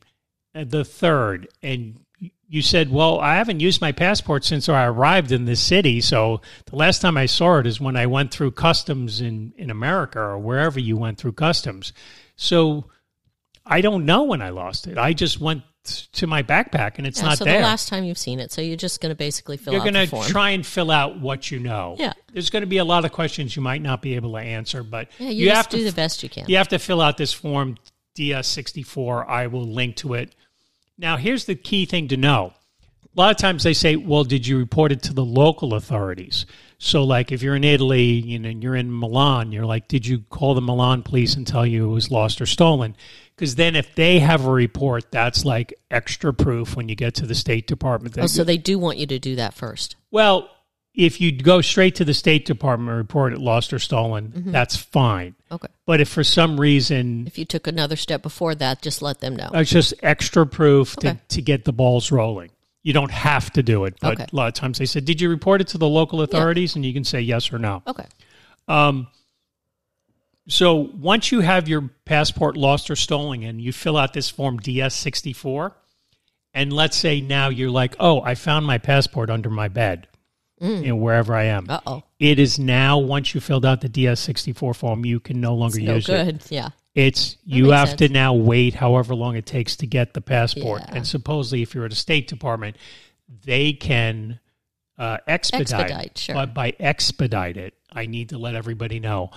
uh, 0.55 0.63
the 0.67 0.83
third, 0.83 1.47
and 1.61 1.99
you 2.47 2.61
said, 2.61 2.91
"Well, 2.91 3.19
I 3.19 3.35
haven't 3.35 3.59
used 3.61 3.81
my 3.81 3.91
passport 3.91 4.45
since 4.45 4.69
I 4.69 4.85
arrived 4.85 5.31
in 5.31 5.45
this 5.45 5.59
city. 5.59 6.01
So 6.01 6.41
the 6.65 6.75
last 6.75 7.01
time 7.01 7.17
I 7.17 7.25
saw 7.25 7.57
it 7.59 7.67
is 7.67 7.81
when 7.81 7.95
I 7.97 8.05
went 8.05 8.31
through 8.31 8.51
customs 8.51 9.21
in 9.21 9.53
in 9.57 9.69
America 9.69 10.19
or 10.19 10.37
wherever 10.37 10.79
you 10.79 10.97
went 10.97 11.17
through 11.17 11.33
customs." 11.33 11.93
So 12.35 12.85
I 13.65 13.81
don't 13.81 14.05
know 14.05 14.23
when 14.23 14.41
I 14.41 14.49
lost 14.49 14.87
it. 14.87 14.97
I 14.97 15.13
just 15.13 15.39
went 15.39 15.63
to 16.13 16.27
my 16.27 16.41
backpack 16.43 16.93
and 16.97 17.05
it's 17.05 17.19
Yeah, 17.19 17.27
not 17.29 17.37
so 17.39 17.43
there. 17.43 17.57
the 17.57 17.63
last 17.63 17.89
time 17.89 18.05
you've 18.05 18.17
seen 18.17 18.39
it, 18.39 18.51
so 18.53 18.61
you're 18.61 18.77
just 18.77 19.01
going 19.01 19.09
to 19.09 19.15
basically 19.17 19.57
fill 19.57 19.73
You're 19.73 19.81
out 19.81 19.93
going 19.93 20.07
to 20.07 20.29
try 20.31 20.51
and 20.51 20.65
fill 20.65 20.89
out 20.89 21.19
what 21.19 21.51
you 21.51 21.59
know. 21.59 21.95
Yeah. 21.99 22.13
There's 22.31 22.49
going 22.49 22.61
to 22.61 22.67
be 22.67 22.77
a 22.77 22.85
lot 22.85 23.03
of 23.03 23.11
questions 23.11 23.55
you 23.55 23.61
might 23.61 23.81
not 23.81 24.01
be 24.01 24.15
able 24.15 24.31
to 24.31 24.37
answer, 24.39 24.81
but 24.81 25.09
yeah, 25.19 25.27
you, 25.29 25.43
you 25.43 25.45
just 25.49 25.57
have 25.57 25.69
to 25.69 25.77
do 25.77 25.83
the 25.83 25.91
best 25.91 26.23
you 26.23 26.29
can. 26.29 26.45
you 26.47 26.55
have 26.55 26.69
to 26.69 26.79
fill 26.79 27.01
out 27.01 27.17
this 27.17 27.33
form 27.33 27.77
DS64. 28.15 29.27
I 29.27 29.47
will 29.47 29.65
link 29.67 29.97
to 29.97 30.13
it. 30.13 30.33
Now, 30.97 31.17
here's 31.17 31.45
the 31.45 31.55
key 31.55 31.85
thing 31.85 32.07
to 32.09 32.17
know. 32.17 32.53
A 33.15 33.19
lot 33.19 33.31
of 33.31 33.37
times 33.37 33.63
they 33.63 33.73
say, 33.73 33.95
"Well, 33.95 34.23
did 34.23 34.47
you 34.47 34.57
report 34.57 34.91
it 34.91 35.03
to 35.03 35.13
the 35.13 35.25
local 35.25 35.75
authorities?" 35.75 36.47
So, 36.79 37.03
like, 37.03 37.31
if 37.31 37.43
you're 37.43 37.55
in 37.55 37.63
Italy, 37.63 38.03
you 38.03 38.39
know, 38.39 38.49
and 38.49 38.63
you're 38.63 38.75
in 38.75 38.97
Milan, 38.97 39.51
you're 39.51 39.65
like, 39.65 39.87
"Did 39.87 40.07
you 40.07 40.19
call 40.29 40.55
the 40.55 40.61
Milan 40.61 41.03
police 41.03 41.35
and 41.35 41.45
tell 41.45 41.65
you 41.65 41.85
it 41.85 41.93
was 41.93 42.11
lost 42.11 42.41
or 42.41 42.45
stolen?" 42.45 42.95
Because 43.35 43.55
then, 43.55 43.75
if 43.75 43.93
they 43.95 44.19
have 44.19 44.45
a 44.45 44.51
report, 44.51 45.11
that's 45.11 45.45
like 45.45 45.73
extra 45.91 46.33
proof 46.33 46.75
when 46.75 46.89
you 46.89 46.95
get 46.95 47.13
to 47.15 47.25
the 47.25 47.35
State 47.35 47.67
Department. 47.67 48.17
Oh, 48.17 48.27
so 48.27 48.43
they 48.43 48.57
do 48.57 48.77
want 48.79 48.97
you 48.97 49.05
to 49.07 49.19
do 49.19 49.35
that 49.35 49.53
first. 49.53 49.95
Well, 50.11 50.49
if 50.95 51.19
you 51.19 51.31
go 51.31 51.59
straight 51.61 51.95
to 51.95 52.05
the 52.05 52.13
State 52.13 52.45
Department 52.45 52.89
and 52.89 52.97
report 52.99 53.33
it 53.33 53.39
lost 53.39 53.73
or 53.73 53.79
stolen, 53.79 54.27
Mm-hmm. 54.35 54.51
that's 54.51 54.75
fine. 54.75 55.35
Okay. 55.51 55.67
But 55.85 56.01
if 56.01 56.09
for 56.09 56.23
some 56.23 56.59
reason 56.59 57.25
If 57.27 57.37
you 57.37 57.45
took 57.45 57.65
another 57.67 57.95
step 57.95 58.21
before 58.21 58.53
that, 58.55 58.81
just 58.81 59.01
let 59.01 59.19
them 59.19 59.35
know. 59.35 59.49
it's 59.53 59.71
just 59.71 59.93
extra 60.03 60.45
proof 60.45 60.97
Okay. 60.97 61.13
to, 61.29 61.35
to 61.35 61.41
get 61.41 61.65
the 61.65 61.73
balls 61.73 62.11
rolling, 62.11 62.51
you 62.83 62.93
don't 62.93 63.11
have 63.11 63.51
to 63.53 63.63
do 63.63 63.85
it. 63.85 63.95
But 64.01 64.13
Okay. 64.13 64.25
a 64.31 64.35
lot 64.35 64.47
of 64.49 64.53
times 64.53 64.77
they 64.77 64.85
said, 64.85 65.05
Did 65.05 65.19
you 65.19 65.29
report 65.29 65.61
it 65.61 65.67
to 65.69 65.77
the 65.79 65.87
local 65.89 66.21
authorities? 66.21 66.75
And 66.75 66.85
you 66.85 66.93
can 66.93 67.03
say 67.03 67.21
yes 67.21 67.51
or 67.51 67.57
no. 67.59 67.81
Okay. 67.87 68.05
Um, 68.67 69.07
so 70.47 70.73
once 70.75 71.31
you 71.31 71.39
have 71.39 71.67
your 71.69 71.89
passport 72.05 72.57
lost 72.57 72.91
or 72.91 72.95
stolen 72.95 73.43
and 73.43 73.61
you 73.61 73.71
fill 73.71 73.95
out 73.97 74.13
this 74.13 74.29
form 74.29 74.59
DS64, 74.59 75.73
and 76.53 76.71
let's 76.73 76.97
say 76.97 77.21
now 77.21 77.49
you're 77.49 77.69
like, 77.71 77.95
oh, 77.99 78.21
I 78.21 78.35
found 78.35 78.65
my 78.65 78.77
passport 78.77 79.29
under 79.29 79.49
my 79.49 79.69
bed, 79.69 80.07
know, 80.63 80.95
wherever 80.95 81.33
I 81.35 81.45
am. 81.45 81.65
Uh 81.69 81.79
oh. 81.85 82.03
It 82.19 82.39
is 82.39 82.57
now 82.57 82.97
once 82.99 83.33
you 83.35 83.41
filled 83.41 83.65
out 83.65 83.81
the 83.81 83.89
DS64 83.89 84.75
form, 84.75 85.05
you 85.05 85.19
can 85.19 85.41
no 85.41 85.53
longer 85.55 85.79
No 85.79 85.95
use 85.95 86.07
it. 86.09 86.25
good. 86.25 86.41
Yeah. 86.49 86.69
It's 86.95 87.37
you 87.43 87.71
have 87.71 87.89
sense. 87.89 87.99
to 87.99 88.09
now 88.09 88.33
wait 88.33 88.75
however 88.75 89.15
long 89.15 89.35
it 89.35 89.45
takes 89.45 89.75
to 89.77 89.87
get 89.87 90.13
the 90.13 90.21
passport. 90.21 90.81
Yeah. 90.87 90.95
And 90.97 91.07
supposedly, 91.07 91.61
if 91.63 91.73
you're 91.73 91.85
at 91.85 91.91
a 91.91 91.95
State 91.95 92.27
Department, 92.27 92.77
they 93.45 93.73
can 93.73 94.39
uh, 94.97 95.17
expedite. 95.27 95.71
Expedite, 95.71 96.17
sure. 96.19 96.35
But 96.35 96.53
by 96.53 96.73
expedite 96.79 97.57
it, 97.57 97.73
I 97.91 98.05
need 98.05 98.29
to 98.29 98.37
let 98.37 98.53
everybody 98.55 98.99
know. 98.99 99.31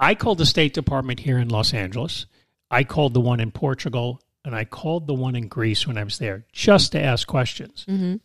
I 0.00 0.14
called 0.16 0.38
the 0.38 0.46
State 0.46 0.74
Department 0.74 1.20
here 1.20 1.38
in 1.38 1.48
Los 1.48 1.72
Angeles. 1.72 2.26
I 2.70 2.82
called 2.82 3.14
the 3.14 3.20
one 3.20 3.38
in 3.38 3.52
Portugal, 3.52 4.20
and 4.44 4.54
I 4.54 4.64
called 4.64 5.06
the 5.06 5.14
one 5.14 5.36
in 5.36 5.46
Greece 5.46 5.86
when 5.86 5.96
I 5.96 6.02
was 6.04 6.18
there 6.18 6.44
just 6.52 6.90
to 6.92 7.00
ask 7.00 7.26
questions. 7.26 7.84
Mm-hmm. 7.88 8.16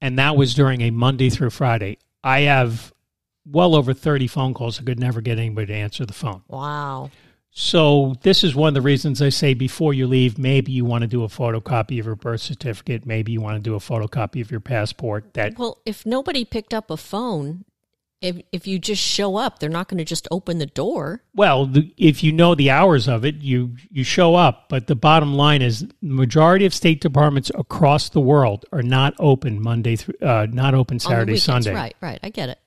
And 0.00 0.18
that 0.18 0.36
was 0.36 0.54
during 0.54 0.80
a 0.80 0.90
Monday 0.90 1.30
through 1.30 1.50
Friday. 1.50 1.98
I 2.24 2.40
have 2.40 2.92
well 3.46 3.74
over 3.74 3.92
30 3.92 4.26
phone 4.26 4.54
calls. 4.54 4.80
I 4.80 4.84
could 4.84 4.98
never 4.98 5.20
get 5.20 5.38
anybody 5.38 5.68
to 5.68 5.74
answer 5.74 6.06
the 6.06 6.12
phone. 6.12 6.42
Wow. 6.48 7.10
So 7.52 8.14
this 8.22 8.44
is 8.44 8.54
one 8.54 8.68
of 8.68 8.74
the 8.74 8.80
reasons 8.80 9.20
I 9.20 9.28
say 9.28 9.54
before 9.54 9.92
you 9.92 10.06
leave, 10.06 10.38
maybe 10.38 10.70
you 10.70 10.84
want 10.84 11.02
to 11.02 11.08
do 11.08 11.24
a 11.24 11.28
photocopy 11.28 11.98
of 11.98 12.06
your 12.06 12.14
birth 12.14 12.40
certificate, 12.40 13.04
maybe 13.04 13.32
you 13.32 13.40
want 13.40 13.56
to 13.56 13.60
do 13.60 13.74
a 13.74 13.80
photocopy 13.80 14.40
of 14.40 14.50
your 14.50 14.60
passport. 14.60 15.34
That 15.34 15.58
Well, 15.58 15.78
if 15.84 16.06
nobody 16.06 16.44
picked 16.44 16.72
up 16.72 16.90
a 16.90 16.96
phone, 16.96 17.64
if 18.20 18.40
if 18.52 18.66
you 18.66 18.78
just 18.78 19.02
show 19.02 19.36
up, 19.36 19.58
they're 19.58 19.70
not 19.70 19.88
going 19.88 19.98
to 19.98 20.04
just 20.04 20.28
open 20.30 20.58
the 20.58 20.66
door. 20.66 21.22
Well, 21.34 21.66
the, 21.66 21.92
if 21.96 22.22
you 22.22 22.32
know 22.32 22.54
the 22.54 22.70
hours 22.70 23.08
of 23.08 23.24
it, 23.24 23.36
you 23.36 23.76
you 23.90 24.04
show 24.04 24.34
up. 24.34 24.68
But 24.68 24.86
the 24.86 24.94
bottom 24.94 25.34
line 25.34 25.62
is, 25.62 25.80
the 25.80 25.94
majority 26.02 26.66
of 26.66 26.74
state 26.74 27.00
departments 27.00 27.50
across 27.54 28.10
the 28.10 28.20
world 28.20 28.66
are 28.72 28.82
not 28.82 29.14
open 29.18 29.62
Monday 29.62 29.96
through, 29.96 30.14
uh, 30.20 30.46
not 30.50 30.74
open 30.74 30.98
Saturday, 30.98 31.32
weekends. 31.32 31.44
Sunday. 31.44 31.74
Right, 31.74 31.96
right. 32.00 32.20
I 32.22 32.28
get 32.30 32.50
it. 32.50 32.58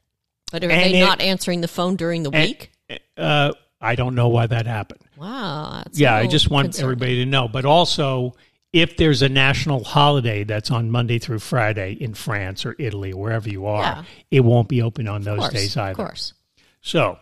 But 0.52 0.64
are 0.64 0.70
And 0.72 0.94
they 0.94 1.00
it- 1.02 1.06
not 1.06 1.22
answering 1.22 1.62
the 1.62 1.68
phone 1.68 1.96
during 1.96 2.24
the 2.24 2.32
And- 2.32 2.46
week? 2.48 2.72
Uh, 3.18 3.54
I 3.82 3.96
don't 3.96 4.16
know 4.16 4.30
why 4.30 4.48
that 4.48 4.66
happened. 4.66 5.02
Wow. 5.18 5.82
that's 5.84 6.00
yeah, 6.00 6.16
I 6.16 6.26
just 6.28 6.50
want 6.50 6.80
everybody 6.80 7.16
to 7.18 7.26
know. 7.26 7.48
But 7.48 7.66
also, 7.66 8.34
if 8.74 8.98
there's 8.98 9.22
a 9.22 9.30
national 9.30 9.84
holiday 9.84 10.44
that's 10.44 10.72
on 10.72 10.90
Monday 10.92 11.20
through 11.20 11.40
Friday 11.40 11.94
in 11.94 12.14
France 12.16 12.66
or 12.66 12.76
Italy, 12.80 13.14
wherever 13.14 13.48
you 13.48 13.68
are, 13.68 13.82
Yeah. 13.84 14.04
it 14.32 14.40
won't 14.42 14.68
be 14.68 14.82
open 14.82 15.08
on 15.08 15.22
those 15.22 15.40
course, 15.40 15.54
days 15.54 15.78
either. 15.78 15.92
Of 15.92 15.98
course. 15.98 16.34
So, 16.82 17.18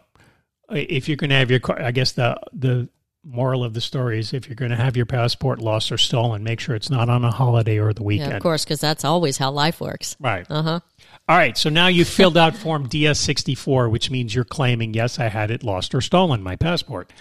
if 0.72 1.08
you're 1.10 1.18
going 1.18 1.30
to 1.32 1.36
have 1.36 1.52
your 1.52 1.60
car, 1.60 1.82
I 1.82 1.92
guess 1.92 2.14
the 2.14 2.40
the 2.54 2.88
moral 3.24 3.64
of 3.64 3.76
the 3.76 3.82
story 3.82 4.18
is 4.18 4.34
if 4.34 4.48
you're 4.48 4.56
going 4.56 4.72
to 4.72 4.78
have 4.78 4.98
your 4.98 5.06
passport 5.06 5.60
lost 5.60 5.92
or 5.92 5.98
stolen, 5.98 6.44
make 6.44 6.60
sure 6.60 6.74
it's 6.74 6.90
not 6.90 7.08
on 7.08 7.24
a 7.24 7.30
holiday 7.30 7.78
or 7.78 7.94
the 7.94 8.02
weekend. 8.02 8.32
Yeah, 8.32 8.38
of 8.38 8.42
course, 8.42 8.64
because 8.64 8.80
that's 8.82 9.06
always 9.06 9.38
how 9.38 9.52
life 9.52 9.80
works. 9.80 10.16
Right. 10.20 10.46
Uh 10.50 10.64
huh. 10.64 10.80
All 11.30 11.38
right. 11.38 11.56
So 11.56 11.70
now 11.70 11.86
you 11.88 12.04
filled 12.06 12.36
out 12.38 12.56
Form 12.64 12.88
DS64, 12.90 13.92
which 13.92 14.10
means 14.10 14.34
you're 14.34 14.44
claiming, 14.44 14.94
yes, 14.96 15.20
I 15.20 15.28
had 15.28 15.52
it 15.52 15.64
lost 15.64 15.94
or 15.94 16.02
stolen, 16.02 16.42
my 16.42 16.56
passport. 16.56 17.12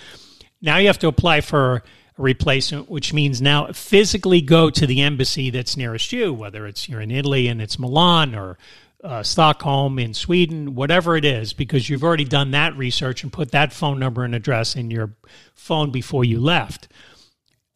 Now 0.63 0.79
you 0.79 0.87
have 0.87 0.99
to 1.01 1.09
apply 1.09 1.43
for 1.43 1.83
replacement, 2.21 2.91
which 2.91 3.13
means 3.13 3.41
now 3.41 3.67
physically 3.73 4.41
go 4.41 4.71
to 4.71 4.87
the 4.87 5.01
embassy 5.01 5.51
that's 5.51 5.77
nearest 5.77 6.13
you, 6.13 6.33
whether 6.33 6.67
it's 6.67 6.89
you're 6.89 7.01
in 7.01 7.11
Italy 7.11 7.49
and 7.49 7.61
it's 7.61 7.79
Milan 7.79 8.35
or 8.35 8.59
uh, 9.03 9.23
Stockholm 9.23 9.99
in 9.99 10.13
Sweden, 10.13 10.75
whatever 10.75 11.17
it 11.17 11.25
is, 11.25 11.53
because 11.53 11.89
you've 11.89 12.05
already 12.05 12.25
done 12.25 12.51
that 12.51 12.77
research 12.77 13.23
and 13.23 13.33
put 13.33 13.53
that 13.53 13.73
phone 13.73 13.99
number 13.99 14.25
and 14.25 14.35
address 14.35 14.77
in 14.77 14.91
your 14.91 15.15
phone 15.55 15.91
before 15.91 16.25
you 16.25 16.39
left. 16.39 16.89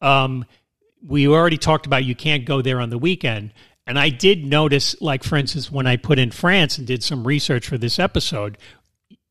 Um, 0.01 0.45
we 1.05 1.27
already 1.27 1.57
talked 1.57 1.85
about 1.85 2.05
you 2.05 2.15
can't 2.15 2.45
go 2.45 2.61
there 2.61 2.79
on 2.79 2.89
the 2.89 2.97
weekend. 2.97 3.53
And 3.87 3.99
I 3.99 4.09
did 4.09 4.45
notice, 4.45 4.99
like, 5.01 5.23
for 5.23 5.35
instance, 5.35 5.71
when 5.71 5.85
I 5.85 5.97
put 5.97 6.17
in 6.17 6.31
France 6.31 6.77
and 6.77 6.87
did 6.87 7.03
some 7.03 7.25
research 7.25 7.67
for 7.67 7.77
this 7.77 7.99
episode, 7.99 8.57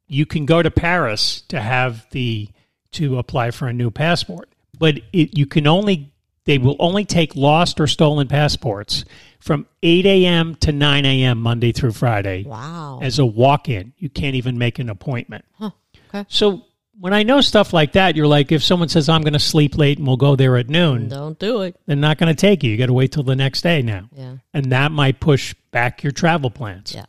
you 0.06 0.26
can 0.26 0.46
go 0.46 0.62
to 0.62 0.70
Paris 0.70 1.42
to 1.48 1.60
have 1.60 2.06
the 2.10 2.48
to 2.92 3.18
apply 3.18 3.50
for 3.50 3.66
a 3.66 3.72
new 3.72 3.90
passport, 3.90 4.48
but 4.78 4.98
it, 5.12 5.36
you 5.38 5.46
can 5.46 5.66
only 5.66 6.10
they 6.46 6.58
will 6.58 6.76
only 6.78 7.04
take 7.06 7.34
lost 7.36 7.80
or 7.80 7.86
stolen 7.86 8.28
passports 8.28 9.04
from 9.40 9.66
8 9.82 10.04
a.m. 10.04 10.54
to 10.56 10.72
9 10.72 11.06
a.m. 11.06 11.38
Monday 11.40 11.72
through 11.72 11.92
Friday 11.92 12.44
Wow. 12.44 12.98
as 13.02 13.18
a 13.18 13.24
walk-in. 13.24 13.94
You 13.96 14.10
can't 14.10 14.34
even 14.34 14.58
make 14.58 14.78
an 14.78 14.90
appointment. 14.90 15.46
Huh. 15.58 15.70
Okay. 16.08 16.26
So 16.28 16.66
when 17.00 17.14
I 17.14 17.22
know 17.22 17.40
stuff 17.40 17.72
like 17.72 17.92
that, 17.92 18.14
you're 18.14 18.26
like, 18.26 18.52
if 18.52 18.62
someone 18.62 18.90
says 18.90 19.08
I'm 19.08 19.22
going 19.22 19.32
to 19.32 19.38
sleep 19.38 19.78
late 19.78 19.96
and 19.96 20.06
we'll 20.06 20.18
go 20.18 20.36
there 20.36 20.58
at 20.58 20.68
noon, 20.68 21.08
Don't 21.08 21.38
do 21.38 21.62
it. 21.62 21.76
they're 21.86 21.96
not 21.96 22.18
going 22.18 22.34
to 22.34 22.38
take 22.38 22.62
you. 22.62 22.70
You 22.72 22.76
got 22.76 22.86
to 22.86 22.92
wait 22.92 23.12
till 23.12 23.22
the 23.22 23.34
next 23.36 23.62
day 23.62 23.80
now, 23.80 24.10
Yeah. 24.14 24.36
and 24.52 24.70
that 24.70 24.92
might 24.92 25.20
push 25.20 25.54
back 25.70 26.02
your 26.02 26.12
travel 26.12 26.50
plans. 26.50 26.94
Yeah. 26.94 27.06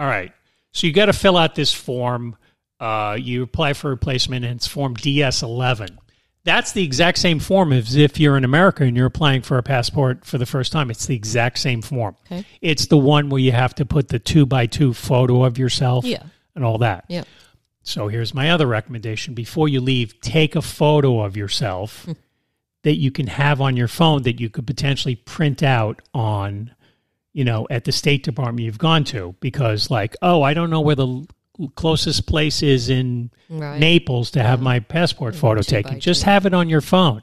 All 0.00 0.06
right. 0.06 0.32
So 0.72 0.88
you 0.88 0.92
got 0.92 1.06
to 1.06 1.12
fill 1.12 1.36
out 1.36 1.54
this 1.54 1.72
form. 1.72 2.36
Uh, 2.80 3.16
you 3.20 3.44
apply 3.44 3.74
for 3.74 3.88
replacement, 3.90 4.44
and 4.44 4.56
it's 4.56 4.66
Form 4.66 4.96
DS11. 4.96 5.96
That's 6.44 6.72
the 6.72 6.84
exact 6.84 7.18
same 7.18 7.38
form 7.38 7.72
as 7.72 7.96
if 7.96 8.20
you're 8.20 8.36
in 8.36 8.44
America 8.44 8.84
and 8.84 8.94
you're 8.96 9.06
applying 9.06 9.40
for 9.40 9.56
a 9.56 9.62
passport 9.62 10.26
for 10.26 10.36
the 10.36 10.44
first 10.44 10.72
time. 10.72 10.90
It's 10.90 11.06
the 11.06 11.16
exact 11.16 11.58
same 11.58 11.80
form. 11.80 12.16
Okay. 12.26 12.44
It's 12.60 12.86
the 12.86 12.98
one 12.98 13.30
where 13.30 13.40
you 13.40 13.52
have 13.52 13.74
to 13.76 13.86
put 13.86 14.08
the 14.08 14.18
two 14.18 14.44
by 14.44 14.66
two 14.66 14.92
photo 14.92 15.44
of 15.44 15.56
yourself 15.56 16.04
Yeah. 16.04 16.22
and 16.54 16.62
all 16.62 16.78
that. 16.78 17.06
Yeah. 17.08 17.24
So 17.82 18.08
here's 18.08 18.34
my 18.34 18.50
other 18.50 18.66
recommendation. 18.66 19.34
Before 19.34 19.68
you 19.68 19.80
leave, 19.80 20.20
take 20.20 20.54
a 20.54 20.62
photo 20.62 21.20
of 21.20 21.36
yourself 21.36 22.04
hmm. 22.04 22.12
that 22.82 22.96
you 22.96 23.10
can 23.10 23.26
have 23.26 23.60
on 23.60 23.76
your 23.76 23.88
phone 23.88 24.22
that 24.24 24.38
you 24.40 24.50
could 24.50 24.66
potentially 24.66 25.16
print 25.16 25.62
out 25.62 26.02
on, 26.12 26.74
you 27.32 27.44
know, 27.44 27.66
at 27.70 27.84
the 27.84 27.92
State 27.92 28.22
Department 28.22 28.64
you've 28.64 28.78
gone 28.78 29.04
to. 29.04 29.34
Because, 29.40 29.90
like, 29.90 30.14
oh, 30.20 30.42
I 30.42 30.52
don't 30.52 30.70
know 30.70 30.80
where 30.80 30.96
the 30.96 31.26
closest 31.76 32.26
place 32.26 32.62
is 32.62 32.90
in 32.90 33.30
Right. 33.48 33.78
Naples 33.78 34.30
to 34.32 34.42
have 34.42 34.60
my 34.60 34.80
passport 34.80 35.36
photo 35.36 35.60
taken. 35.62 36.00
Just 36.00 36.22
two. 36.22 36.30
have 36.30 36.46
it 36.46 36.54
on 36.54 36.68
your 36.68 36.80
phone. 36.80 37.22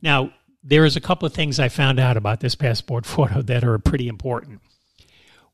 Now, 0.00 0.32
there 0.62 0.84
is 0.84 0.96
a 0.96 1.00
couple 1.00 1.26
of 1.26 1.32
things 1.32 1.58
I 1.58 1.68
found 1.68 1.98
out 1.98 2.16
about 2.16 2.40
this 2.40 2.54
passport 2.54 3.06
photo 3.14 3.42
that 3.42 3.64
are 3.64 3.78
pretty 3.78 4.08
important. 4.08 4.60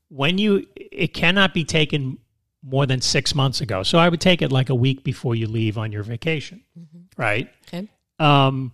When 0.09 0.37
you, 0.37 0.67
it 0.75 1.13
cannot 1.13 1.53
be 1.53 1.63
taken 1.63 2.17
more 2.63 2.85
than 2.85 3.01
six 3.01 3.33
months 3.33 3.61
ago. 3.61 3.83
So 3.83 3.97
I 3.97 4.09
would 4.09 4.21
take 4.21 4.41
it 4.41 4.51
like 4.51 4.69
a 4.69 4.75
week 4.75 5.03
before 5.03 5.35
you 5.35 5.47
leave 5.47 5.77
on 5.77 5.91
your 5.91 6.03
vacation, 6.03 6.63
right? 7.17 7.49
Okay. 7.67 7.87
Um, 8.19 8.73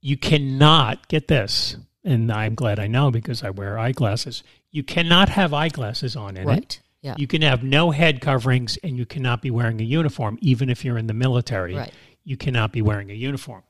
you 0.00 0.16
cannot 0.16 1.08
get 1.08 1.26
this, 1.26 1.76
and 2.04 2.30
I'm 2.30 2.54
glad 2.54 2.78
I 2.78 2.86
know 2.86 3.10
because 3.10 3.42
I 3.42 3.50
wear 3.50 3.78
eyeglasses. 3.78 4.44
You 4.70 4.84
cannot 4.84 5.30
have 5.30 5.52
eyeglasses 5.52 6.14
on 6.14 6.36
in 6.36 6.48
it. 6.48 6.80
Yeah. 7.02 7.14
You 7.16 7.26
can 7.26 7.42
have 7.42 7.62
no 7.62 7.90
head 7.90 8.20
coverings, 8.20 8.76
and 8.82 8.96
you 8.96 9.06
cannot 9.06 9.40
be 9.40 9.50
wearing 9.50 9.80
a 9.80 9.84
uniform, 9.84 10.38
even 10.40 10.68
if 10.68 10.84
you're 10.84 10.98
in 10.98 11.06
the 11.06 11.14
military. 11.14 11.74
Right. 11.74 11.92
You 12.24 12.36
cannot 12.36 12.72
be 12.72 12.82
wearing 12.82 13.10
a 13.10 13.14
uniform. 13.14 13.62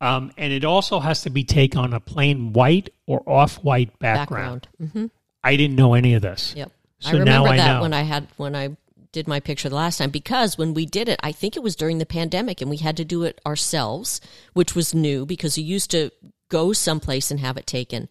Um, 0.00 0.32
and 0.36 0.52
it 0.52 0.64
also 0.64 1.00
has 1.00 1.22
to 1.22 1.30
be 1.30 1.44
taken 1.44 1.80
on 1.80 1.92
a 1.92 2.00
plain 2.00 2.52
white 2.52 2.90
or 3.06 3.22
off-white 3.26 3.98
background. 3.98 4.68
Background. 4.78 4.92
hmm 4.92 5.06
I 5.42 5.56
didn't 5.56 5.76
know 5.76 5.94
any 5.94 6.14
of 6.14 6.22
this. 6.22 6.52
Yep. 6.56 6.72
So 6.98 7.10
I 7.10 7.12
remember 7.12 7.48
I 7.48 7.56
that 7.56 7.74
know. 7.74 7.82
when 7.82 7.92
I 7.92 8.02
had 8.02 8.26
when 8.36 8.56
I 8.56 8.76
did 9.12 9.28
my 9.28 9.40
picture 9.40 9.68
the 9.68 9.76
last 9.76 9.98
time 9.98 10.10
because 10.10 10.58
when 10.58 10.74
we 10.74 10.84
did 10.84 11.08
it, 11.08 11.18
I 11.22 11.32
think 11.32 11.56
it 11.56 11.62
was 11.62 11.76
during 11.76 11.98
the 11.98 12.06
pandemic 12.06 12.60
and 12.60 12.68
we 12.68 12.78
had 12.78 12.96
to 12.96 13.04
do 13.04 13.22
it 13.22 13.40
ourselves, 13.46 14.20
which 14.52 14.74
was 14.74 14.94
new 14.94 15.24
because 15.24 15.56
you 15.56 15.64
used 15.64 15.90
to 15.92 16.10
go 16.48 16.72
someplace 16.72 17.30
and 17.30 17.40
have 17.40 17.56
it 17.56 17.66
taken. 17.66 18.08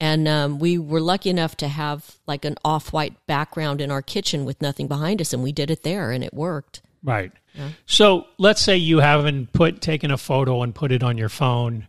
And 0.00 0.26
um, 0.26 0.58
we 0.58 0.76
were 0.76 1.00
lucky 1.00 1.30
enough 1.30 1.56
to 1.58 1.68
have 1.68 2.16
like 2.26 2.44
an 2.44 2.56
off 2.64 2.92
white 2.92 3.26
background 3.26 3.80
in 3.80 3.90
our 3.90 4.02
kitchen 4.02 4.44
with 4.44 4.60
nothing 4.60 4.88
behind 4.88 5.20
us, 5.20 5.32
and 5.32 5.42
we 5.42 5.52
did 5.52 5.70
it 5.70 5.82
there, 5.82 6.10
and 6.10 6.24
it 6.24 6.34
worked. 6.34 6.82
Right. 7.02 7.32
So 7.86 8.26
let's 8.38 8.60
say 8.60 8.76
you 8.76 8.98
haven't 8.98 9.52
put 9.52 9.80
taken 9.80 10.10
a 10.10 10.18
photo 10.18 10.62
and 10.62 10.74
put 10.74 10.90
it 10.90 11.02
on 11.02 11.16
your 11.16 11.28
phone, 11.28 11.86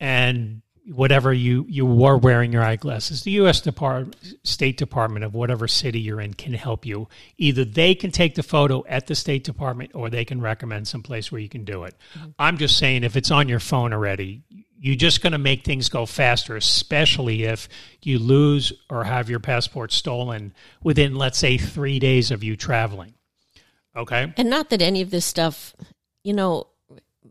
and 0.00 0.62
whatever 0.86 1.32
you 1.32 1.66
you 1.68 1.84
were 1.84 2.16
wearing 2.16 2.52
your 2.52 2.62
eyeglasses, 2.62 3.22
the 3.22 3.32
U.S. 3.32 3.60
Department, 3.60 4.16
State 4.44 4.76
Department 4.76 5.24
of 5.24 5.34
whatever 5.34 5.66
city 5.68 6.00
you're 6.00 6.20
in 6.20 6.32
can 6.32 6.54
help 6.54 6.86
you. 6.86 7.08
Either 7.38 7.64
they 7.64 7.94
can 7.94 8.10
take 8.10 8.36
the 8.36 8.42
photo 8.42 8.84
at 8.88 9.06
the 9.06 9.14
State 9.14 9.44
Department, 9.44 9.90
or 9.94 10.08
they 10.08 10.24
can 10.24 10.40
recommend 10.40 10.88
some 10.88 11.02
place 11.02 11.30
where 11.30 11.40
you 11.40 11.48
can 11.48 11.64
do 11.64 11.84
it. 11.84 11.94
I'm 12.38 12.56
just 12.56 12.78
saying, 12.78 13.04
if 13.04 13.16
it's 13.16 13.30
on 13.30 13.48
your 13.48 13.60
phone 13.60 13.92
already. 13.92 14.42
You're 14.78 14.96
just 14.96 15.22
going 15.22 15.32
to 15.32 15.38
make 15.38 15.64
things 15.64 15.88
go 15.88 16.06
faster, 16.06 16.56
especially 16.56 17.44
if 17.44 17.68
you 18.02 18.18
lose 18.18 18.72
or 18.90 19.04
have 19.04 19.30
your 19.30 19.40
passport 19.40 19.92
stolen 19.92 20.52
within, 20.82 21.16
let's 21.16 21.38
say, 21.38 21.56
three 21.56 21.98
days 21.98 22.30
of 22.30 22.44
you 22.44 22.56
traveling. 22.56 23.14
Okay. 23.96 24.32
And 24.36 24.50
not 24.50 24.70
that 24.70 24.82
any 24.82 25.00
of 25.00 25.10
this 25.10 25.24
stuff, 25.24 25.74
you 26.22 26.34
know, 26.34 26.66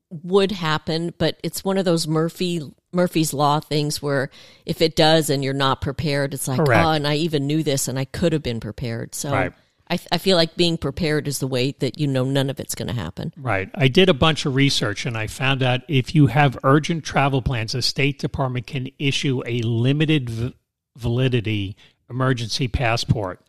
would 0.10 0.52
happen, 0.52 1.14
but 1.18 1.40
it's 1.44 1.64
one 1.64 1.78
of 1.78 1.86
those 1.86 2.08
Murphy 2.08 2.62
Murphy's 2.92 3.34
law 3.34 3.60
things 3.60 4.02
where 4.02 4.30
if 4.66 4.82
it 4.82 4.96
does 4.96 5.30
and 5.30 5.44
you're 5.44 5.54
not 5.54 5.82
prepared, 5.82 6.34
it's 6.34 6.48
like, 6.48 6.58
Correct. 6.58 6.86
oh, 6.86 6.92
and 6.92 7.06
I 7.06 7.16
even 7.16 7.46
knew 7.46 7.62
this 7.62 7.88
and 7.88 8.00
I 8.00 8.06
could 8.06 8.32
have 8.32 8.42
been 8.42 8.60
prepared. 8.62 9.14
So 9.14 9.32
Right. 9.32 9.54
I, 9.90 10.00
I 10.12 10.18
feel 10.18 10.36
like 10.38 10.56
being 10.56 10.78
prepared 10.78 11.28
is 11.28 11.40
the 11.40 11.48
way 11.48 11.72
that 11.80 12.00
you 12.00 12.08
know 12.08 12.24
none 12.24 12.50
of 12.50 12.60
it's 12.60 12.76
going 12.76 12.88
to 12.88 12.94
happen. 12.94 13.34
Right. 13.38 13.70
I 13.76 13.88
did 13.88 14.10
a 14.10 14.14
bunch 14.14 14.46
of 14.46 14.56
research 14.56 15.06
and 15.06 15.18
I 15.18 15.28
found 15.28 15.62
out 15.62 15.82
if 15.88 16.16
you 16.16 16.28
have 16.28 16.58
urgent 16.64 17.04
travel 17.04 17.42
plans, 17.42 17.74
the 17.74 17.82
State 17.82 18.20
Department 18.20 18.68
can 18.68 18.90
issue 18.98 19.42
a 19.46 19.62
limited 19.62 20.30
v- 20.30 20.56
validity 20.98 21.76
emergency 22.10 22.68
passport 22.68 23.42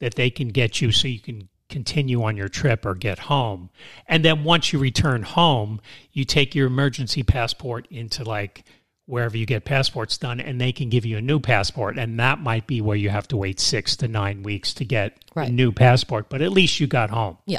that 0.00 0.14
they 0.14 0.30
can 0.30 0.48
get 0.48 0.80
you 0.80 0.90
so 0.90 1.08
you 1.08 1.20
can 1.20 1.48
continue 1.68 2.22
on 2.22 2.36
your 2.36 2.48
trip 2.48 2.84
or 2.84 2.94
get 2.94 3.18
home. 3.18 3.70
And 4.06 4.24
then 4.24 4.44
once 4.44 4.72
you 4.72 4.78
return 4.78 5.22
home, 5.22 5.80
you 6.12 6.24
take 6.24 6.54
your 6.54 6.66
emergency 6.66 7.22
passport 7.22 7.88
into 7.90 8.22
like 8.24 8.64
wherever 9.06 9.36
you 9.36 9.44
get 9.44 9.64
passports 9.64 10.16
done 10.16 10.40
and 10.40 10.60
they 10.60 10.72
can 10.72 10.88
give 10.88 11.04
you 11.04 11.18
a 11.18 11.20
new 11.20 11.38
passport 11.38 11.98
and 11.98 12.18
that 12.18 12.40
might 12.40 12.66
be 12.66 12.80
where 12.80 12.96
you 12.96 13.10
have 13.10 13.28
to 13.28 13.36
wait 13.36 13.60
6 13.60 13.96
to 13.96 14.08
9 14.08 14.42
weeks 14.42 14.72
to 14.74 14.84
get 14.84 15.24
a 15.36 15.48
new 15.48 15.72
passport, 15.72 16.28
but 16.28 16.40
at 16.40 16.52
least 16.52 16.80
you 16.80 16.86
got 16.86 17.10
home. 17.10 17.36
Yeah. 17.46 17.58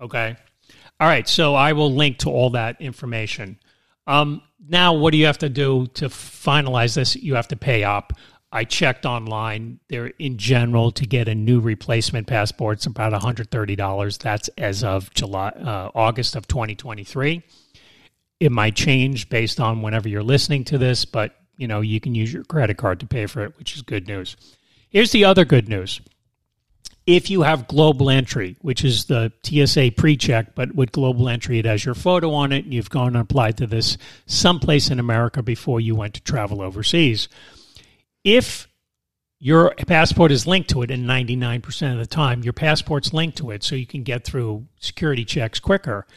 Okay. 0.00 0.36
All 0.98 1.08
right. 1.08 1.28
So 1.28 1.54
I 1.54 1.72
will 1.72 1.92
link 1.92 2.18
to 2.18 2.30
all 2.30 2.50
that 2.50 2.80
information. 2.80 3.58
Um, 4.06 4.42
now, 4.68 4.94
what 4.94 5.12
do 5.12 5.18
you 5.18 5.26
have 5.26 5.38
to 5.38 5.48
do 5.48 5.86
to 5.94 6.08
finalize 6.08 6.94
this? 6.94 7.16
You 7.16 7.34
have 7.34 7.48
to 7.48 7.56
pay 7.56 7.84
up. 7.84 8.12
I 8.52 8.64
checked 8.64 9.06
online. 9.06 9.80
There, 9.88 10.08
in 10.18 10.36
general, 10.36 10.92
to 10.92 11.06
get 11.06 11.26
a 11.26 11.34
new 11.34 11.60
replacement 11.60 12.26
passport, 12.26 12.78
it's 12.78 12.86
about 12.86 13.12
one 13.12 13.20
hundred 13.20 13.50
thirty 13.50 13.76
dollars. 13.76 14.18
That's 14.18 14.48
as 14.58 14.84
of 14.84 15.12
July, 15.14 15.48
uh, 15.48 15.90
August 15.94 16.36
of 16.36 16.46
twenty 16.46 16.74
twenty 16.74 17.02
three. 17.04 17.42
It 18.42 18.50
might 18.50 18.74
change 18.74 19.28
based 19.28 19.60
on 19.60 19.82
whenever 19.82 20.08
you're 20.08 20.24
listening 20.24 20.64
to 20.64 20.76
this, 20.76 21.04
but 21.04 21.36
you 21.58 21.68
know 21.68 21.80
you 21.80 22.00
can 22.00 22.16
use 22.16 22.32
your 22.32 22.42
credit 22.42 22.76
card 22.76 22.98
to 22.98 23.06
pay 23.06 23.26
for 23.26 23.44
it, 23.44 23.56
which 23.56 23.76
is 23.76 23.82
good 23.82 24.08
news. 24.08 24.36
Here's 24.90 25.12
the 25.12 25.24
other 25.24 25.44
good 25.44 25.68
news 25.68 26.00
If 27.06 27.30
you 27.30 27.42
have 27.42 27.68
global 27.68 28.10
entry, 28.10 28.56
which 28.60 28.84
is 28.84 29.04
the 29.04 29.32
TSA 29.44 29.92
pre 29.96 30.16
check, 30.16 30.56
but 30.56 30.74
with 30.74 30.90
global 30.90 31.28
entry, 31.28 31.60
it 31.60 31.66
has 31.66 31.84
your 31.84 31.94
photo 31.94 32.32
on 32.32 32.50
it, 32.50 32.64
and 32.64 32.74
you've 32.74 32.90
gone 32.90 33.14
and 33.14 33.18
applied 33.18 33.58
to 33.58 33.66
this 33.68 33.96
someplace 34.26 34.90
in 34.90 34.98
America 34.98 35.40
before 35.40 35.80
you 35.80 35.94
went 35.94 36.14
to 36.14 36.20
travel 36.20 36.62
overseas. 36.62 37.28
If 38.24 38.66
your 39.38 39.72
passport 39.86 40.32
is 40.32 40.48
linked 40.48 40.70
to 40.70 40.82
it, 40.82 40.90
and 40.90 41.04
99% 41.08 41.92
of 41.92 41.98
the 41.98 42.06
time, 42.06 42.42
your 42.42 42.54
passport's 42.54 43.12
linked 43.12 43.38
to 43.38 43.52
it, 43.52 43.62
so 43.62 43.76
you 43.76 43.86
can 43.86 44.02
get 44.02 44.24
through 44.24 44.66
security 44.80 45.24
checks 45.24 45.60
quicker. 45.60 46.08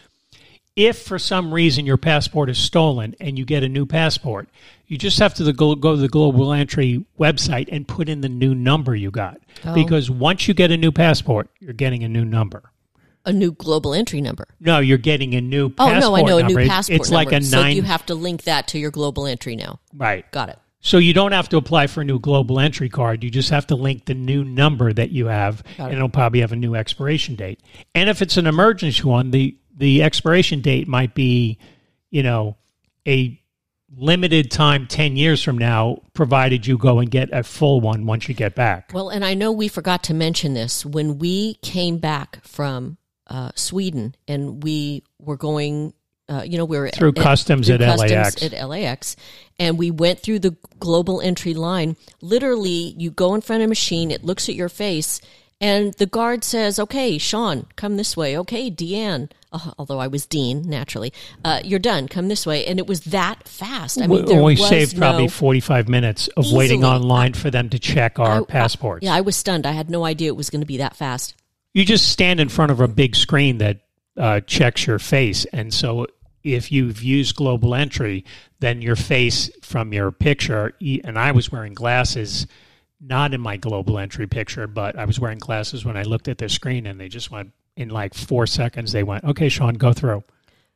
If 0.75 1.03
for 1.03 1.17
some 1.17 1.53
reason 1.53 1.85
your 1.85 1.95
passport 1.97 2.49
is 2.49 2.57
stolen 2.57 3.15
and 3.21 3.39
you 3.39 3.45
get 3.45 3.63
a 3.63 3.69
new 3.69 3.85
passport, 3.85 4.49
you 4.87 4.97
just 4.97 5.17
have 5.19 5.33
to 5.35 5.53
go, 5.53 5.73
go 5.75 5.95
to 5.95 6.01
the 6.01 6.09
Global 6.09 6.51
Entry 6.51 7.05
website 7.17 7.69
and 7.71 7.87
put 7.87 8.09
in 8.09 8.19
the 8.19 8.27
new 8.27 8.53
number 8.53 8.93
you 8.93 9.09
got. 9.09 9.37
Oh. 9.63 9.73
Because 9.73 10.11
once 10.11 10.49
you 10.49 10.53
get 10.53 10.71
a 10.71 10.77
new 10.77 10.91
passport, 10.91 11.49
you're 11.59 11.71
getting 11.73 12.03
a 12.03 12.09
new 12.09 12.25
number. 12.25 12.71
A 13.27 13.31
new 13.33 13.53
global 13.53 13.95
entry 13.95 14.21
number. 14.21 14.47
No, 14.59 14.77
you're 14.77 14.99
getting 14.99 15.33
a 15.33 15.41
new 15.41 15.67
Oh 15.79 15.87
passport 15.87 16.01
no, 16.01 16.15
I 16.15 16.21
know 16.21 16.37
a 16.37 16.43
new 16.43 16.67
passport 16.67 16.99
It's 17.01 17.09
like 17.09 17.31
number. 17.31 17.37
a 17.43 17.47
So 17.49 17.61
nine. 17.61 17.75
you 17.75 17.81
have 17.81 18.05
to 18.07 18.13
link 18.13 18.43
that 18.43 18.67
to 18.67 18.77
your 18.77 18.91
global 18.91 19.25
entry 19.25 19.55
now. 19.55 19.79
right. 19.95 20.29
Got 20.31 20.49
it. 20.49 20.59
So 20.81 20.99
you 20.99 21.13
don't 21.15 21.31
have 21.31 21.49
to 21.49 21.57
apply 21.57 21.87
for 21.87 22.01
a 22.01 22.05
new 22.05 22.19
global 22.19 22.59
entry 22.59 22.89
card. 22.89 23.23
You 23.23 23.31
just 23.31 23.49
have 23.49 23.65
to 23.67 23.75
link 23.75 24.05
the 24.05 24.13
new 24.13 24.43
number 24.43 24.93
that 24.93 25.09
you 25.09 25.25
have, 25.25 25.61
it. 25.61 25.79
and 25.79 25.93
it'll 25.93 26.09
probably 26.09 26.41
have 26.41 26.51
a 26.51 26.55
new 26.55 26.75
expiration 26.75 27.33
date. 27.35 27.59
And 27.95 28.07
if 28.07 28.21
it's 28.21 28.37
an 28.37 28.45
emergency 28.45 29.01
one, 29.01 29.31
the 29.31 29.57
the 29.75 30.03
expiration 30.03 30.61
date 30.61 30.87
might 30.87 31.13
be, 31.13 31.57
you 32.09 32.23
know, 32.23 32.57
a 33.07 33.39
limited 33.97 34.51
time 34.51 34.87
10 34.87 35.15
years 35.15 35.41
from 35.41 35.57
now 35.57 36.01
provided 36.13 36.65
you 36.65 36.77
go 36.77 36.99
and 36.99 37.09
get 37.09 37.29
a 37.31 37.43
full 37.43 37.79
one 37.81 38.05
once 38.05 38.27
you 38.27 38.35
get 38.35 38.55
back 38.55 38.91
Well, 38.93 39.09
and 39.09 39.23
I 39.23 39.35
know 39.35 39.51
we 39.51 39.67
forgot 39.67 40.03
to 40.05 40.13
mention 40.13 40.53
this 40.53 40.85
when 40.85 41.17
we 41.17 41.55
came 41.55 41.97
back 41.97 42.43
from 42.43 42.97
uh, 43.27 43.51
Sweden 43.55 44.15
and 44.27 44.63
we 44.63 45.03
were 45.19 45.37
going. 45.37 45.93
Uh, 46.27 46.41
you 46.43 46.57
know, 46.57 46.65
we 46.65 46.75
were 46.75 46.89
Through 46.89 47.13
customs 47.13 47.69
at 47.69 47.81
LAX. 47.81 48.41
At 48.41 48.67
LAX, 48.67 49.15
and 49.59 49.77
we 49.77 49.91
went 49.91 50.19
through 50.19 50.39
the 50.39 50.57
global 50.79 51.21
entry 51.21 51.53
line. 51.53 51.97
Literally, 52.19 52.95
you 52.97 53.11
go 53.11 53.35
in 53.35 53.41
front 53.41 53.61
of 53.61 53.65
a 53.65 53.69
machine. 53.69 54.09
It 54.09 54.23
looks 54.23 54.49
at 54.49 54.55
your 54.55 54.67
face, 54.67 55.21
and 55.61 55.93
the 55.95 56.05
guard 56.05 56.43
says, 56.43 56.79
"Okay, 56.79 57.17
Sean, 57.17 57.65
come 57.75 57.97
this 57.97 58.15
way. 58.17 58.37
Okay, 58.37 58.69
Deanne." 58.69 59.29
Uh, 59.51 59.71
although 59.77 59.99
I 59.99 60.07
was 60.07 60.25
Dean, 60.25 60.63
naturally, 60.69 61.13
uh, 61.45 61.61
you're 61.63 61.79
done. 61.79 62.07
Come 62.09 62.27
this 62.27 62.45
way, 62.45 62.65
and 62.65 62.77
it 62.77 62.87
was 62.87 63.01
that 63.05 63.47
fast. 63.47 64.01
I 64.01 64.07
mean, 64.07 64.25
we, 64.25 64.25
there 64.33 64.43
we 64.43 64.53
was 64.55 64.67
saved 64.67 64.97
probably 64.97 65.29
45 65.29 65.87
minutes 65.87 66.27
of 66.35 66.51
waiting 66.51 66.83
online 66.83 67.33
for 67.33 67.49
them 67.49 67.69
to 67.69 67.79
check 67.79 68.19
our 68.19 68.37
I- 68.37 68.39
I- 68.39 68.43
passports 68.43 69.03
yeah, 69.05 69.13
I 69.15 69.21
was 69.21 69.35
stunned. 69.37 69.65
I 69.65 69.71
had 69.71 69.89
no 69.89 70.03
idea 70.03 70.27
it 70.27 70.35
was 70.35 70.49
going 70.49 70.61
to 70.61 70.67
be 70.67 70.77
that 70.77 70.95
fast. 70.95 71.35
you 71.73 71.85
just 71.85 72.09
stand 72.09 72.39
in 72.41 72.49
front 72.49 72.71
of 72.71 72.81
a 72.81 72.87
big 72.87 73.15
screen 73.15 73.57
that 73.59 73.79
uh, 74.17 74.39
checks 74.41 74.85
your 74.87 74.99
face 74.99 75.45
and 75.51 75.73
so 75.73 76.07
if 76.43 76.71
you've 76.71 77.03
used 77.03 77.35
global 77.35 77.75
entry 77.75 78.23
then 78.59 78.81
your 78.81 78.95
face 78.95 79.49
from 79.61 79.91
your 79.91 80.09
picture 80.09 80.73
and 81.03 81.19
i 81.19 81.33
was 81.33 81.51
wearing 81.51 81.73
glasses 81.73 82.47
not 83.01 83.33
in 83.33 83.41
my 83.41 83.57
global 83.57 83.99
entry 83.99 84.27
picture 84.27 84.67
but 84.67 84.97
i 84.97 85.05
was 85.05 85.19
wearing 85.19 85.37
glasses 85.37 85.83
when 85.85 85.97
i 85.97 86.03
looked 86.03 86.27
at 86.27 86.37
the 86.37 86.47
screen 86.49 86.85
and 86.85 86.99
they 86.99 87.09
just 87.09 87.29
went 87.31 87.51
in 87.75 87.89
like 87.89 88.13
four 88.13 88.47
seconds 88.47 88.91
they 88.91 89.03
went 89.03 89.23
okay 89.23 89.49
sean 89.49 89.73
go 89.73 89.91
through 89.93 90.23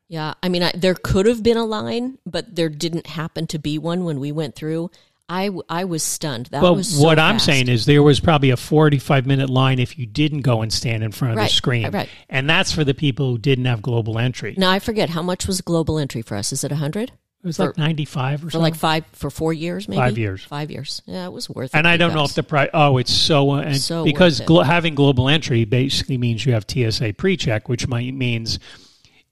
Yeah, 0.09 0.33
I 0.41 0.49
mean, 0.49 0.63
I, 0.63 0.71
there 0.73 0.95
could 0.95 1.27
have 1.27 1.43
been 1.43 1.55
a 1.57 1.65
line, 1.65 2.17
but 2.25 2.55
there 2.55 2.67
didn't 2.69 3.05
happen 3.05 3.45
to 3.47 3.59
be 3.59 3.77
one 3.77 4.05
when 4.05 4.19
we 4.19 4.31
went 4.31 4.55
through. 4.55 4.89
I, 5.29 5.51
I 5.69 5.85
was 5.85 6.01
stunned. 6.01 6.47
That 6.47 6.61
but 6.61 6.73
was 6.73 6.97
so 6.97 7.03
what 7.03 7.19
i'm 7.19 7.37
saying 7.37 7.69
is 7.69 7.85
there 7.85 8.01
was 8.01 8.19
probably 8.19 8.49
a 8.49 8.57
45 8.57 9.27
minute 9.27 9.49
line 9.51 9.77
if 9.77 9.99
you 9.99 10.07
didn't 10.07 10.41
go 10.41 10.63
and 10.63 10.73
stand 10.73 11.03
in 11.03 11.11
front 11.11 11.33
of 11.33 11.37
Right, 11.37 11.49
the 11.49 11.55
screen 11.55 11.91
right, 11.91 12.09
and 12.27 12.49
that's 12.49 12.71
for 12.71 12.83
the 12.83 12.95
people 12.95 13.29
who 13.29 13.37
didn't 13.37 13.65
have 13.65 13.83
global 13.83 14.17
entry 14.17 14.55
Now 14.57 14.71
I 14.71 14.79
forget 14.79 15.11
how 15.11 15.21
much 15.21 15.45
was 15.45 15.61
global 15.61 15.99
entry 15.99 16.23
for 16.23 16.35
us. 16.35 16.51
Is 16.51 16.63
it 16.63 16.71
a 16.71 16.77
hundred 16.77 17.11
it 17.43 17.47
was 17.47 17.57
for- 17.57 17.67
like 17.67 17.77
95 17.77 18.43
or 18.43 18.45
for 18.47 18.51
something 18.51 18.61
like 18.63 18.75
five 18.75 19.05
for 19.13 19.29
four 19.29 19.53
years? 19.53 19.87
Maybe 19.87 19.99
Five 19.99 20.17
years. 20.17 20.43
Five 20.43 20.71
years. 20.71 21.01
Yeah, 21.05 21.25
it 21.25 21.31
was 21.31 21.49
worth 21.49 21.73
it. 21.73 21.77
and 21.77 21.87
I 21.87 21.97
don't 21.97 22.13
know 22.13 22.23
if 22.25 22.33
the 22.33 22.43
price. 22.43 22.69
Oh, 22.73 22.97
it's 22.97 23.13
so 23.13 23.51
uh, 23.51 23.61
and 23.61 23.77
So 23.77 24.03
because 24.03 24.41
glo- 24.41 24.63
having 24.63 24.95
global 24.95 25.29
entry 25.29 25.63
basically 25.65 26.17
means 26.17 26.45
you 26.45 26.53
have 26.53 26.65
TSA 26.69 27.13
pre-check, 27.13 27.69
which 27.69 27.87
might 27.87 28.13
means 28.13 28.59